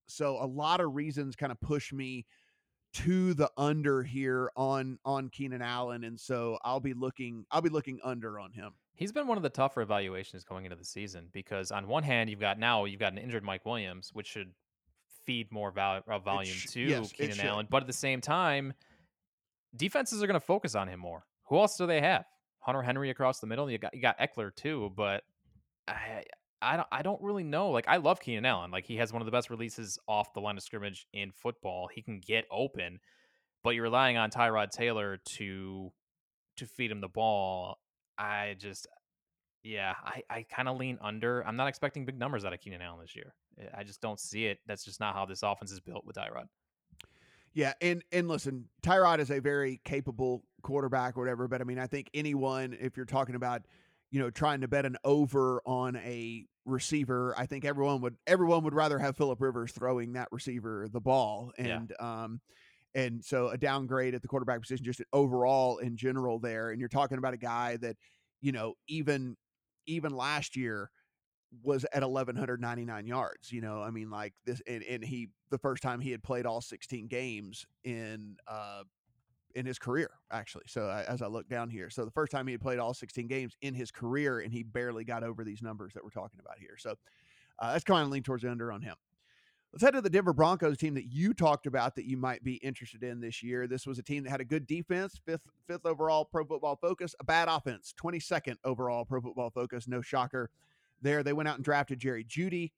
[0.09, 2.27] So a lot of reasons kind of push me
[2.95, 7.69] to the under here on on Keenan Allen and so I'll be looking I'll be
[7.69, 8.73] looking under on him.
[8.95, 12.31] He's been one of the tougher evaluations going into the season because on one hand
[12.31, 14.53] you've got now you've got an injured Mike Williams which should
[15.25, 18.73] feed more val- uh, volume sh- to yes, Keenan Allen but at the same time
[19.77, 21.25] defenses are going to focus on him more.
[21.49, 22.25] Who else do they have?
[22.61, 23.71] Hunter Henry across the middle.
[23.71, 25.25] You got you got Ekeler too, but
[25.87, 26.25] I
[26.61, 27.71] I don't I don't really know.
[27.71, 28.71] Like I love Keenan Allen.
[28.71, 31.89] Like he has one of the best releases off the line of scrimmage in football.
[31.93, 33.01] He can get open,
[33.63, 35.93] but you're relying on Tyrod Taylor to
[36.57, 37.79] to feed him the ball.
[38.17, 38.87] I just
[39.63, 41.47] yeah, I, I kind of lean under.
[41.47, 43.35] I'm not expecting big numbers out of Keenan Allen this year.
[43.61, 44.59] Eh, I just don't see it.
[44.67, 46.47] That's just not how this offense is built with Tyrod.
[47.55, 51.79] Yeah, and and listen, Tyrod is a very capable quarterback or whatever, but I mean,
[51.79, 53.63] I think anyone, if you're talking about
[54.11, 58.65] you know, trying to bet an over on a receiver, I think everyone would everyone
[58.65, 61.53] would rather have Philip Rivers throwing that receiver the ball.
[61.59, 62.23] And yeah.
[62.23, 62.41] um
[62.95, 66.71] and so a downgrade at the quarterback position just overall in general there.
[66.71, 67.97] And you're talking about a guy that,
[68.41, 69.37] you know, even
[69.87, 70.91] even last year
[71.63, 75.83] was at 1199 yards you know i mean like this and, and he the first
[75.83, 78.83] time he had played all 16 games in uh
[79.55, 80.65] in his career, actually.
[80.67, 82.95] So I, as I look down here, so the first time he had played all
[82.95, 86.41] 16 games in his career, and he barely got over these numbers that we're talking
[86.41, 86.77] about here.
[86.79, 86.95] So
[87.59, 88.95] uh, that's kind of lean towards the under on him.
[89.73, 92.55] Let's head to the Denver Broncos team that you talked about that you might be
[92.55, 93.67] interested in this year.
[93.67, 97.15] This was a team that had a good defense, fifth fifth overall Pro Football Focus,
[97.21, 99.87] a bad offense, 22nd overall Pro Football Focus.
[99.87, 100.51] No shocker
[101.03, 101.23] there.
[101.23, 102.73] They went out and drafted Jerry Jeudy,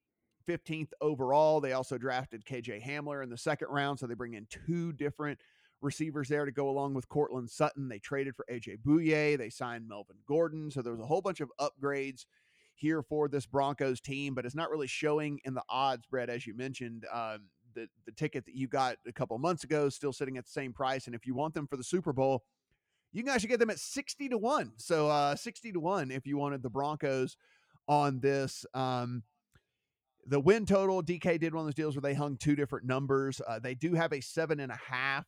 [0.45, 1.61] 15th overall.
[1.61, 5.39] They also drafted KJ Hamler in the second round, so they bring in two different
[5.81, 7.89] receivers there to go along with Courtland Sutton.
[7.89, 9.37] They traded for AJ Bouye.
[9.37, 10.71] They signed Melvin Gordon.
[10.71, 12.25] So there was a whole bunch of upgrades
[12.75, 16.47] here for this Broncos team, but it's not really showing in the odds, Brett, as
[16.47, 17.05] you mentioned.
[17.11, 20.45] Um, the, the ticket that you got a couple months ago is still sitting at
[20.45, 21.05] the same price.
[21.05, 22.43] And if you want them for the Super Bowl,
[23.13, 24.73] you can actually get them at 60 to 1.
[24.77, 27.37] So uh, 60 to 1 if you wanted the Broncos
[27.87, 28.65] on this.
[28.73, 29.23] Um,
[30.25, 33.41] the win total, DK did one of those deals where they hung two different numbers.
[33.47, 35.25] Uh, they do have a seven and a half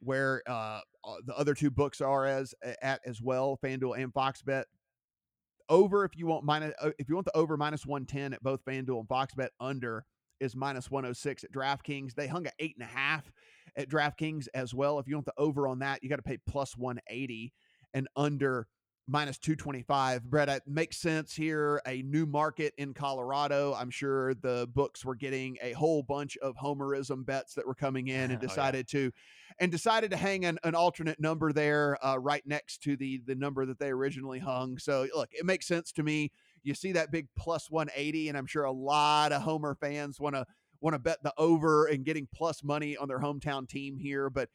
[0.00, 4.42] where uh, uh, the other two books are as at as well, FanDuel and Fox
[4.42, 4.66] Bet.
[5.68, 8.64] Over if you want minus uh, if you want the over minus 110 at both
[8.64, 10.04] FanDuel and Fox Bet, under
[10.40, 12.14] is minus 106 at DraftKings.
[12.14, 13.30] They hung at eight and a half
[13.76, 14.98] at DraftKings as well.
[14.98, 17.52] If you want the over on that, you got to pay plus 180
[17.94, 18.68] and under
[19.08, 20.24] minus 225.
[20.24, 21.80] Brett, it makes sense here.
[21.86, 23.74] A new market in Colorado.
[23.74, 28.08] I'm sure the books were getting a whole bunch of homerism bets that were coming
[28.08, 29.04] in and decided oh, yeah.
[29.04, 29.12] to
[29.58, 33.34] and decided to hang an, an alternate number there uh, right next to the the
[33.34, 34.76] number that they originally hung.
[34.78, 36.32] So look, it makes sense to me.
[36.62, 40.34] You see that big plus 180 and I'm sure a lot of homer fans want
[40.34, 40.44] to
[40.80, 44.48] want to bet the over and getting plus money on their hometown team here, but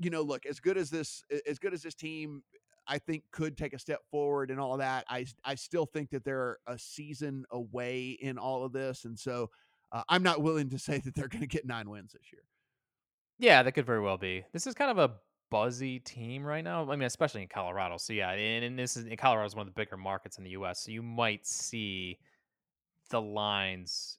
[0.00, 2.42] you know, look, as good as this as good as this team
[2.86, 5.04] I think could take a step forward and all that.
[5.08, 9.50] I I still think that they're a season away in all of this, and so
[9.92, 12.42] uh, I'm not willing to say that they're going to get nine wins this year.
[13.38, 14.44] Yeah, that could very well be.
[14.52, 15.14] This is kind of a
[15.50, 16.90] buzzy team right now.
[16.90, 17.96] I mean, especially in Colorado.
[17.96, 20.50] So yeah, and, and this is Colorado is one of the bigger markets in the
[20.50, 20.80] U.S.
[20.84, 22.18] So you might see
[23.10, 24.18] the lines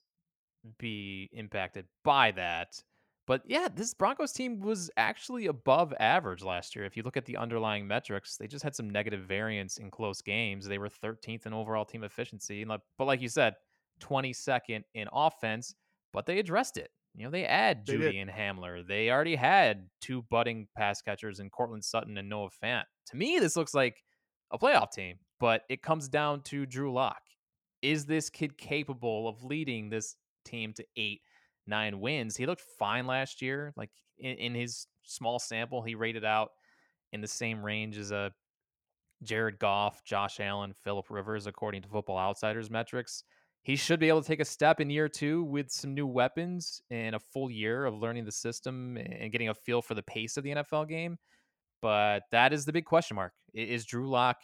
[0.78, 2.82] be impacted by that.
[3.26, 6.84] But yeah, this Broncos team was actually above average last year.
[6.84, 10.22] If you look at the underlying metrics, they just had some negative variance in close
[10.22, 10.66] games.
[10.66, 12.64] They were 13th in overall team efficiency.
[12.64, 13.54] But like you said,
[14.00, 15.74] 22nd in offense,
[16.12, 16.90] but they addressed it.
[17.14, 18.28] You know, they add They Jeudy did.
[18.28, 18.86] and Hamler.
[18.86, 22.84] They already had two budding pass catchers in Courtland Sutton and Noah Fant.
[23.08, 24.02] To me, this looks like
[24.52, 27.22] a playoff team, but it comes down to Drew Lock.
[27.82, 31.22] Is this kid capable of leading this team to eight,
[31.66, 32.36] nine wins?
[32.36, 33.72] He looked fine last year.
[33.76, 36.50] Like in, in his small sample, he rated out
[37.12, 38.32] in the same range as a
[39.22, 43.24] Jared Goff, Josh Allen, Philip Rivers, according to Football Outsiders metrics
[43.66, 46.80] he should be able to take a step in year two with some new weapons
[46.88, 50.36] and a full year of learning the system and getting a feel for the pace
[50.36, 51.18] of the NFL game.
[51.82, 53.32] But that is the big question mark.
[53.52, 54.36] Is Drew Lock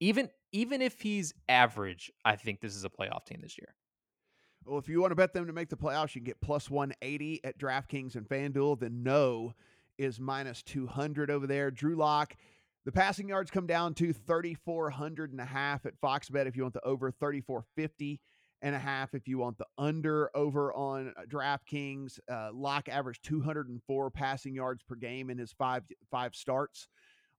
[0.00, 3.76] even even if he's average, I think this is a playoff team this year.
[4.66, 6.70] Well, if you want to bet them to make the playoffs, you can get plus
[6.70, 8.78] 180 at DraftKings and FanDuel.
[8.78, 9.54] The no
[9.98, 11.70] is minus 200 over there.
[11.70, 12.36] Drew Lock,
[12.84, 16.62] the passing yards come down to 3,400 and a half at Fox Bet if you
[16.62, 18.20] want the over 3,450
[18.62, 22.18] and a half if you want the under over on uh, DraftKings.
[22.30, 26.86] Uh, Lock averaged 204 passing yards per game in his five five starts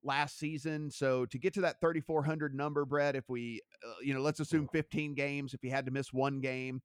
[0.04, 0.92] last season.
[0.92, 4.68] So to get to that 3,400 number, Brett, if we, uh, you know, let's assume
[4.74, 6.82] 15 games, if he had to miss one game,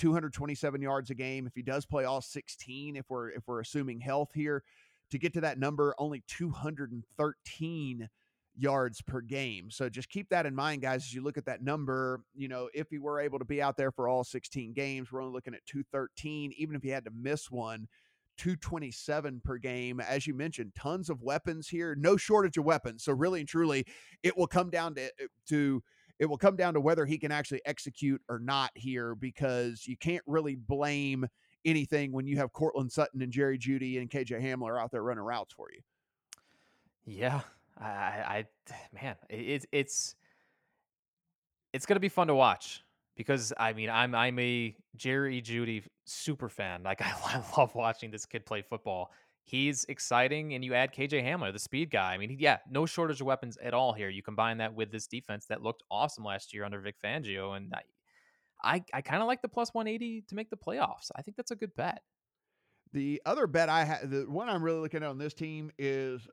[0.00, 1.46] 227 yards a game.
[1.46, 4.64] If he does play all 16, if we're if we're assuming health here,
[5.10, 8.08] to get to that number, only 213
[8.56, 9.70] yards per game.
[9.70, 12.22] So just keep that in mind, guys, as you look at that number.
[12.34, 15.20] You know, if he were able to be out there for all 16 games, we're
[15.20, 16.54] only looking at 213.
[16.56, 17.86] Even if he had to miss one,
[18.38, 20.00] 227 per game.
[20.00, 23.04] As you mentioned, tons of weapons here, no shortage of weapons.
[23.04, 23.84] So really and truly,
[24.22, 25.10] it will come down to
[25.48, 25.82] to
[26.20, 29.96] it will come down to whether he can actually execute or not here because you
[29.96, 31.26] can't really blame
[31.64, 35.24] anything when you have Courtland Sutton and Jerry Jeudy and KJ Hamler out there running
[35.24, 35.80] routes for you.
[37.06, 37.40] Yeah,
[37.80, 38.44] I, I,
[39.02, 40.14] man, it's it's
[41.72, 42.84] it's gonna be fun to watch
[43.16, 46.82] because I mean I'm I'm a Jerry Jeudy super fan.
[46.82, 49.10] Like I, I love watching this kid play football.
[49.50, 52.14] He's exciting, and you add KJ Hamler, the speed guy.
[52.14, 54.08] I mean, yeah, no shortage of weapons at all here.
[54.08, 57.74] You combine that with this defense that looked awesome last year under Vic Fangio, and
[57.74, 57.82] I,
[58.62, 61.10] I, I kind of like the plus 180 to make the playoffs.
[61.16, 62.02] I think that's a good bet.
[62.92, 66.28] The other bet I have, the one I'm really looking at on this team is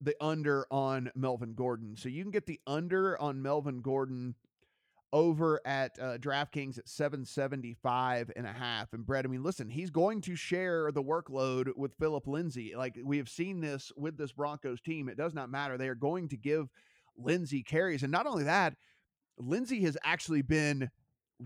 [0.00, 1.96] the under on Melvin Gordon.
[1.96, 4.36] So you can get the under on Melvin Gordon
[5.12, 8.92] over at uh, DraftKings at 775 and a half.
[8.92, 12.74] And Brett, I mean, listen, he's going to share the workload with Philip Lindsay.
[12.76, 15.08] Like we have seen this with this Broncos team.
[15.08, 15.76] It does not matter.
[15.76, 16.68] They are going to give
[17.16, 18.02] Lindsay carries.
[18.02, 18.74] And not only that,
[19.38, 20.90] Lindsay has actually been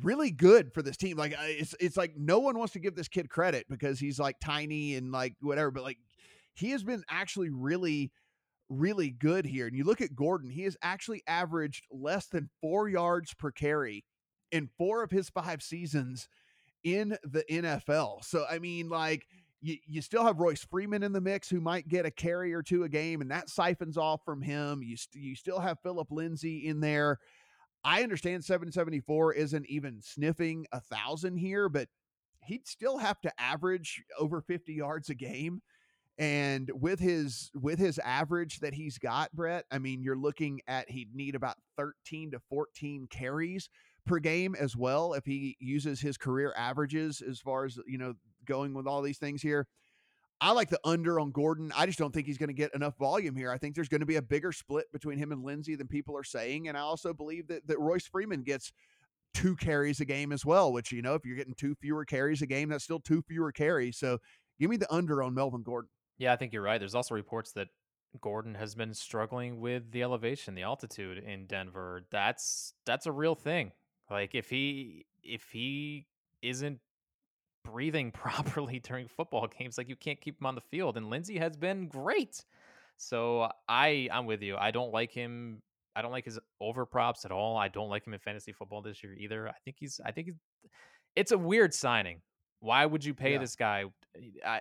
[0.03, 1.17] really good for this team.
[1.17, 4.37] Like it's it's like no one wants to give this kid credit because he's like
[4.41, 5.99] tiny and like whatever, but like
[6.55, 8.11] he has been actually really
[8.69, 9.67] really good here.
[9.67, 14.05] And you look at Gordon, he has actually averaged less than four yards per carry
[14.53, 16.29] in four of his five seasons
[16.85, 18.25] in the NFL.
[18.25, 19.27] So, I mean, like,
[19.61, 22.63] you, you still have Royce Freeman in the mix who might get a carry or
[22.63, 24.83] two a game, and that siphons off from him.
[24.83, 27.19] You, st- you still have Philip Lindsay in there.
[27.83, 31.89] I understand 774 isn't even sniffing a thousand here, but
[32.45, 35.63] he'd still have to average over 50 yards a game
[36.19, 40.91] and with his with his average that he's got, Brett, I mean, you're looking at
[40.91, 43.69] he'd need about 13 to 14 carries
[44.07, 48.15] per game as well if he uses his career averages as far as, you know,
[48.47, 49.67] going with all these things here.
[50.41, 51.73] I like the under on Gordon.
[51.75, 53.51] I just don't think he's going to get enough volume here.
[53.51, 56.17] I think there's going to be a bigger split between him and Lindsay than people
[56.17, 56.69] are saying.
[56.69, 58.71] And I also believe that, that Royce Freeman gets
[59.35, 62.43] two carries a game as well, which, you know, if you're getting two fewer carries
[62.43, 63.97] a game, that's still two fewer carries.
[63.97, 64.19] So
[64.61, 65.89] give me the under on Melvin Gordon.
[66.19, 66.79] Yeah, I think you're right.
[66.79, 67.69] There's also reports that
[68.21, 72.03] Gordon has been struggling with the elevation, the altitude in Denver.
[72.11, 73.73] That's that's a real thing.
[74.11, 76.07] Like if he if he
[76.43, 76.79] isn't
[77.65, 80.97] breathing properly during football games, like you can't keep him on the field.
[80.97, 82.45] And Lindsay has been great.
[82.97, 84.57] So I I'm with you.
[84.57, 85.63] I don't like him.
[85.95, 87.57] I don't like his over props at all.
[87.57, 89.49] I don't like him in fantasy football this year either.
[89.49, 90.37] I think he's I think he's
[91.15, 92.21] it's a weird signing.
[92.61, 93.39] Why would you pay yeah.
[93.39, 93.85] this guy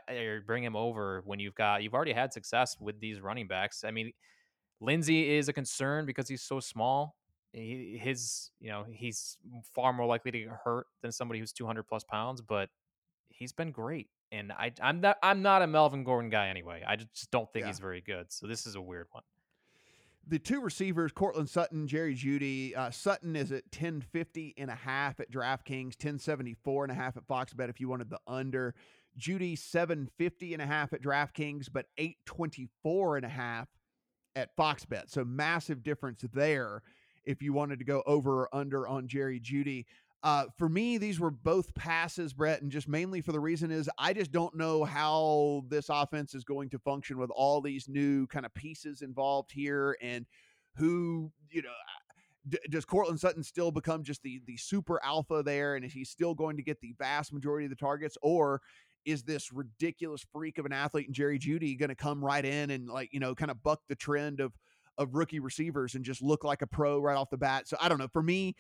[0.09, 3.84] or bring him over when you've got you've already had success with these running backs?
[3.84, 4.11] I mean,
[4.81, 7.15] Lindsay is a concern because he's so small.
[7.53, 9.38] He, his, you know, he's
[9.73, 12.69] far more likely to get hurt than somebody who's 200 plus pounds, but
[13.30, 14.09] he's been great.
[14.31, 16.84] And I, I'm not, I'm not a Melvin Gordon guy anyway.
[16.85, 17.67] I just don't think Yeah.
[17.67, 18.31] he's very good.
[18.31, 19.23] So this is a weird one.
[20.27, 22.76] The two receivers, Courtland Sutton, Jerry Jeudy.
[22.76, 27.27] Uh, Sutton is at 1050 and a half at DraftKings, 1074 and a half at
[27.27, 28.73] Foxbet if you wanted the under.
[29.19, 33.68] Jeudy 750 and a half at DraftKings, but 824 and a half
[34.35, 35.11] at Foxbet.
[35.11, 36.81] So massive difference there
[37.23, 39.85] if you wanted to go over or under on Jerry Jeudy.
[40.23, 43.89] Uh, for me, these were both passes, Brett, and just mainly for the reason is
[43.99, 48.25] I just don't know how this offense is going to function with all these new
[48.27, 50.25] kind of pieces involved here, and
[50.75, 51.69] who you know.
[52.47, 56.03] D- does Courtland Sutton still become just the the super alpha there, and is he
[56.05, 58.61] still going to get the vast majority of the targets, or
[59.05, 62.71] is this ridiculous freak of an athlete and Jerry Jeudy going to come right in
[62.71, 64.53] and like you know kind of buck the trend of
[64.97, 67.67] of rookie receivers and just look like a pro right off the bat?
[67.67, 68.07] So I don't know.
[68.07, 68.55] For me,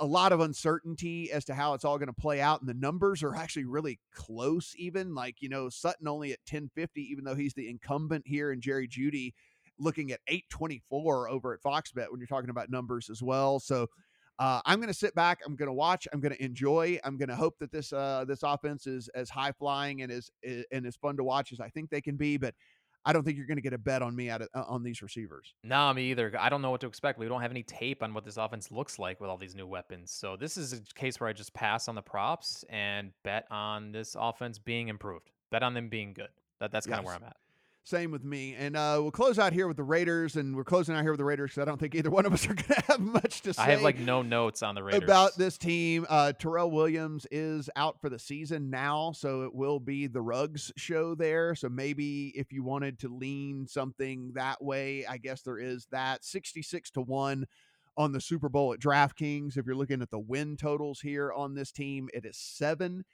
[0.00, 2.74] a lot of uncertainty as to how it's all going to play out and the
[2.74, 7.34] numbers are actually really close even like you know sutton only at 1050 even though
[7.34, 9.32] he's the incumbent here and jerry jeudy
[9.78, 13.60] looking at 824 over at foxbet when you're talking about numbers as well.
[13.60, 13.86] So
[14.38, 17.16] uh, i'm going to sit back i'm going to watch i'm going to enjoy i'm
[17.16, 20.30] going to hope that this uh, this offense is as high flying and as
[20.70, 22.54] and as fun to watch as i think they can be but
[23.06, 24.82] i don't think you're going to get a bet on me out of, uh, on
[24.82, 26.32] these receivers No, me either.
[26.38, 27.18] I don't know what to expect.
[27.18, 29.66] We don't have any tape on what this offense looks like with all these new
[29.66, 30.10] weapons.
[30.10, 33.92] So this is a case where I just pass on the props and bet on
[33.92, 35.30] this offense being improved.
[35.50, 36.28] Bet on them being good.
[36.60, 37.36] That that's kind of where I'm at.
[37.86, 38.56] Same with me.
[38.58, 41.18] And uh, we'll close out here with the Raiders, and we're closing out here with
[41.18, 43.42] the Raiders because I don't think either one of us are going to have much
[43.42, 43.62] to say.
[43.62, 46.04] I have like no notes on the Raiders about this team.
[46.08, 50.72] Uh, Tyrell Williams is out for the season now, so it will be the Ruggs
[50.76, 51.54] show there.
[51.54, 56.24] So maybe if you wanted to lean something that way, I guess there is that
[56.24, 57.46] sixty-six to one
[57.96, 59.56] on the Super Bowl at DraftKings.
[59.56, 63.04] If you're looking at the win totals here on this team, it is seven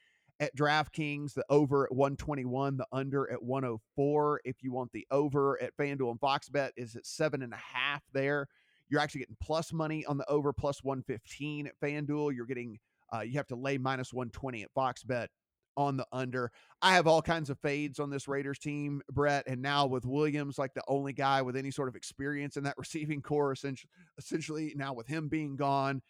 [0.42, 4.40] at DraftKings, the over at 121, the under at 104.
[4.44, 8.02] If you want the over at FanDuel and FoxBet, is at seven and a half
[8.12, 8.48] there.
[8.88, 12.34] You're actually getting plus money on the over, plus 115 at FanDuel.
[12.34, 12.80] You're getting,
[13.14, 15.28] uh, you have to lay minus 120 at FoxBet
[15.76, 16.50] on the under.
[16.82, 19.44] I have all kinds of fades on this Raiders team, Brett.
[19.46, 22.74] And now with Williams, like the only guy with any sort of experience in that
[22.78, 26.02] receiving corps, essentially, essentially now with him being gone,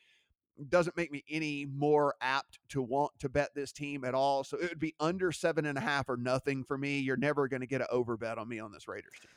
[0.68, 4.44] doesn't make me any more apt to want to bet this team at all.
[4.44, 6.98] So it would be under seven and a half or nothing for me.
[6.98, 9.30] You're never going to get an over bet on me on this Raiders team.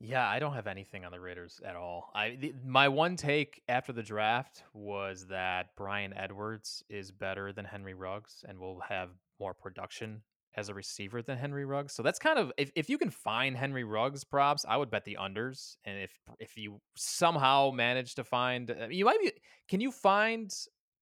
[0.00, 2.10] Yeah, I don't have anything on the Raiders at all.
[2.14, 7.64] I the, my one take after the draft was that Bryan Edwards is better than
[7.64, 10.22] Henry Ruggs and will have more production
[10.58, 11.92] as a receiver than Henry Ruggs.
[11.94, 15.04] So that's kind of if, if you can find Henry Ruggs props, I would bet
[15.04, 15.76] the unders.
[15.84, 19.32] And if if you somehow manage to find uh, you might be
[19.68, 20.52] can you find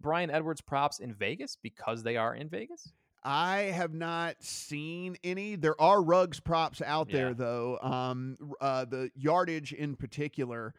[0.00, 2.92] Bryan Edwards props in Vegas because they are in Vegas?
[3.24, 5.56] I have not seen any.
[5.56, 7.34] There are Ruggs props out there Yeah.
[7.36, 7.78] though.
[7.82, 10.74] Um, uh, the yardage in particular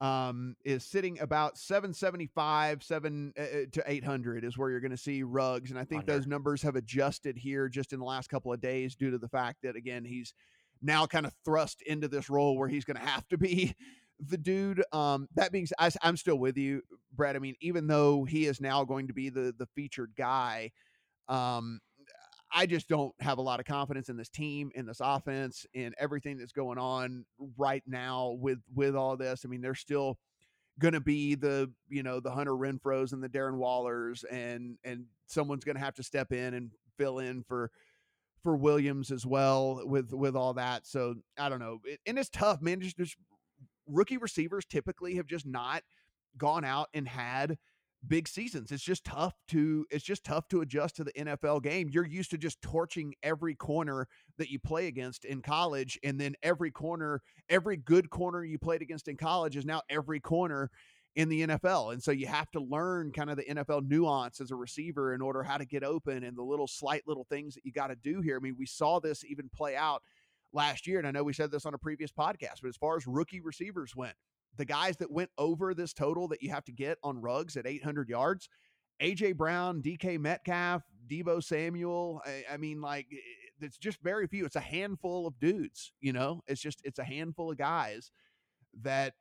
[0.00, 4.96] um, is sitting about 775, seven uh, uh, to 800 is where you're going to
[4.96, 5.70] see Ruggs.
[5.70, 6.12] And I think Under.
[6.12, 9.28] those numbers have adjusted here just in the last couple of days due to the
[9.28, 10.34] fact that, again, he's
[10.82, 13.74] now kind of thrust into this role where he's going to have to be
[14.20, 14.84] the dude.
[14.92, 17.36] Um, that being said, I, am still with you, Brett.
[17.36, 20.70] I mean, even though he is now going to be the the featured guy,
[21.28, 21.80] um,
[22.52, 25.94] I just don't have a lot of confidence in this team, in this offense, in
[25.98, 27.24] everything that's going on
[27.56, 29.42] right now with with all this.
[29.44, 30.18] I mean, they're still
[30.78, 35.04] going to be the you know the Hunter Renfrows and the Darren Wallers, and and
[35.26, 37.70] someone's going to have to step in and fill in for
[38.42, 40.86] for Williams as well with with all that.
[40.86, 42.80] So I don't know, it, and it's tough, man.
[42.80, 43.16] Just, just
[43.86, 45.82] rookie receivers typically have just not
[46.36, 47.58] gone out and had
[48.06, 48.70] big seasons.
[48.70, 51.88] It's just tough to it's just tough to adjust to the NFL game.
[51.90, 54.06] You're used to just torching every corner
[54.36, 58.82] that you play against in college and then every corner, every good corner you played
[58.82, 60.70] against in college is now every corner
[61.16, 61.92] in the NFL.
[61.92, 65.20] And so you have to learn kind of the NFL nuance as a receiver in
[65.20, 67.96] order how to get open and the little slight little things that you got to
[67.96, 68.36] do here.
[68.36, 70.02] I mean, we saw this even play out
[70.52, 72.96] last year and I know we said this on a previous podcast, but as far
[72.96, 74.14] as rookie receivers went,
[74.58, 77.66] the guys that went over this total that you have to get on Ruggs at
[77.66, 78.48] 800 yards
[79.00, 82.20] AJ Brown, DK Metcalf, Deebo Samuel.
[82.26, 83.06] I, I, mean, like,
[83.60, 84.44] it's just very few.
[84.44, 88.10] It's a handful of dudes, you know, it's just, it's a handful of guys
[88.82, 89.14] that,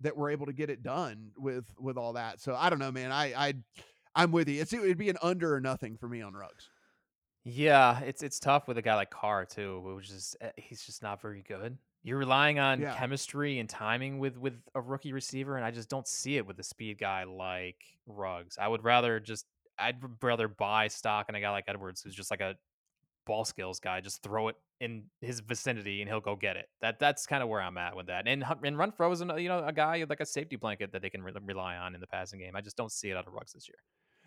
[0.00, 2.40] that were able to get it done with, with all that.
[2.40, 3.12] So I don't know, man.
[3.12, 3.54] I, I,
[4.14, 4.60] I'm with you.
[4.60, 6.68] It's, it'd be an under or nothing for me on Ruggs.
[7.48, 11.00] Yeah, it's it's tough with a guy like Carr too, which is eh, he's just
[11.00, 11.78] not very good.
[12.06, 12.96] You're relying on Yeah.
[12.96, 16.56] chemistry and timing with with a rookie receiver, and I just don't see it with
[16.60, 18.58] a speed guy like Ruggs.
[18.58, 19.44] I would rather just
[19.76, 22.54] I'd rather buy stock in a guy like Edwards, who's just like a
[23.26, 24.00] ball skills guy.
[24.00, 26.68] Just throw it in his vicinity, and he'll go get it.
[26.80, 28.28] That that's kind of where I'm at with that.
[28.28, 31.22] And and Renfrow is you know a guy like a safety blanket that they can
[31.24, 32.54] re- rely on in the passing game.
[32.54, 33.78] I just don't see it out of Ruggs this year.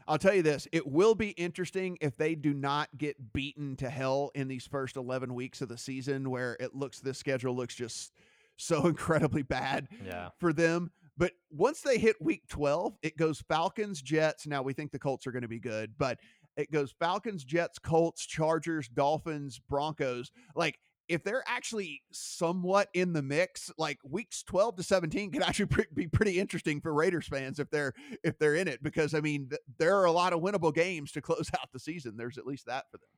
[0.10, 3.90] I'll tell you this: it will be interesting if they do not get beaten to
[3.90, 7.76] hell in these first eleven weeks of the season, where it looks this schedule looks
[7.76, 8.12] just
[8.58, 10.92] so incredibly bad Yeah, for them.
[11.18, 14.48] But once they hit week 12, it goes Falcons, Jets.
[14.48, 16.18] Now we think the Colts are going to be good, but
[16.56, 20.32] it goes Falcons, Jets, Colts, Chargers, Dolphins, Broncos.
[20.56, 20.80] Like
[21.10, 25.86] if they're actually somewhat in the mix, like weeks 12 to 17 could actually pre-
[25.94, 29.50] be pretty interesting for Raiders fans if they're if they're in it because I mean
[29.50, 32.16] th- there are a lot of winnable games to close out the season.
[32.16, 33.10] There's at least that for them.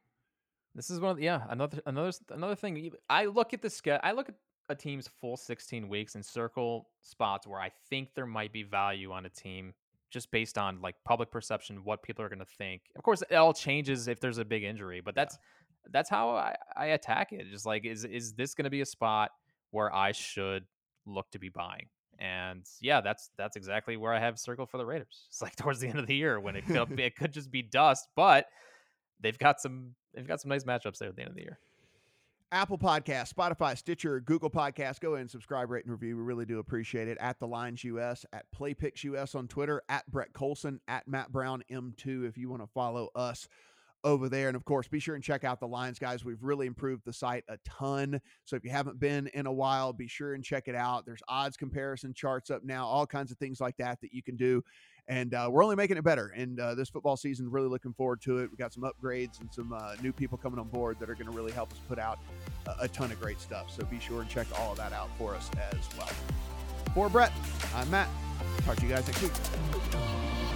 [0.74, 1.12] this is one.
[1.12, 2.92] Of the, yeah, another another another thing.
[3.10, 4.02] I look at the schedule.
[4.04, 4.36] I look at
[4.70, 9.12] a team's full 16 weeks and circle spots where I think there might be value
[9.12, 9.74] on a team
[10.12, 12.82] just based on like public perception, what people are going to think.
[12.96, 15.38] Of course, it all changes if there's a big injury, but that's
[15.90, 17.50] that's how I, I attack it.
[17.50, 19.32] Just like is is this going to be a spot
[19.72, 20.66] where I should
[21.06, 21.88] look to be buying?
[22.20, 25.26] And yeah, that's that's exactly where I have circled for the Raiders.
[25.30, 27.62] It's like towards the end of the year when it could it could just be
[27.62, 28.46] dust, but
[29.20, 31.60] they've got some they've got some nice matchups there at the end of the year.
[32.54, 35.00] Apple Podcast, Spotify, Stitcher, Google Podcast.
[35.00, 36.18] Go ahead and subscribe, rate, and review.
[36.18, 37.18] We really do appreciate it.
[37.22, 41.64] At the Lines US, at PlayPix US on Twitter, at Brett Colson, at Matt Brown
[41.72, 43.48] M2 if you want to follow us
[44.04, 44.48] over there.
[44.48, 46.26] And of course, be sure and check out the Lines, guys.
[46.26, 48.20] We've really improved the site a ton.
[48.46, 51.06] So if you haven't been in a while, be sure and check it out.
[51.06, 54.36] There's odds comparison charts up now, all kinds of things like that that you can
[54.36, 54.64] do.
[55.08, 56.28] And uh, we're only making it better.
[56.36, 58.52] And uh, this football season, really looking forward to it.
[58.52, 61.26] We got some upgrades and some uh, new people coming on board that are going
[61.26, 62.20] to really help us put out
[62.68, 63.72] a, a ton of great stuff.
[63.72, 66.10] So be sure and check all of that out for us as well.
[66.94, 67.32] For Brett,
[67.76, 68.10] I'm Matt.
[68.66, 70.51] Talk to you guys next week.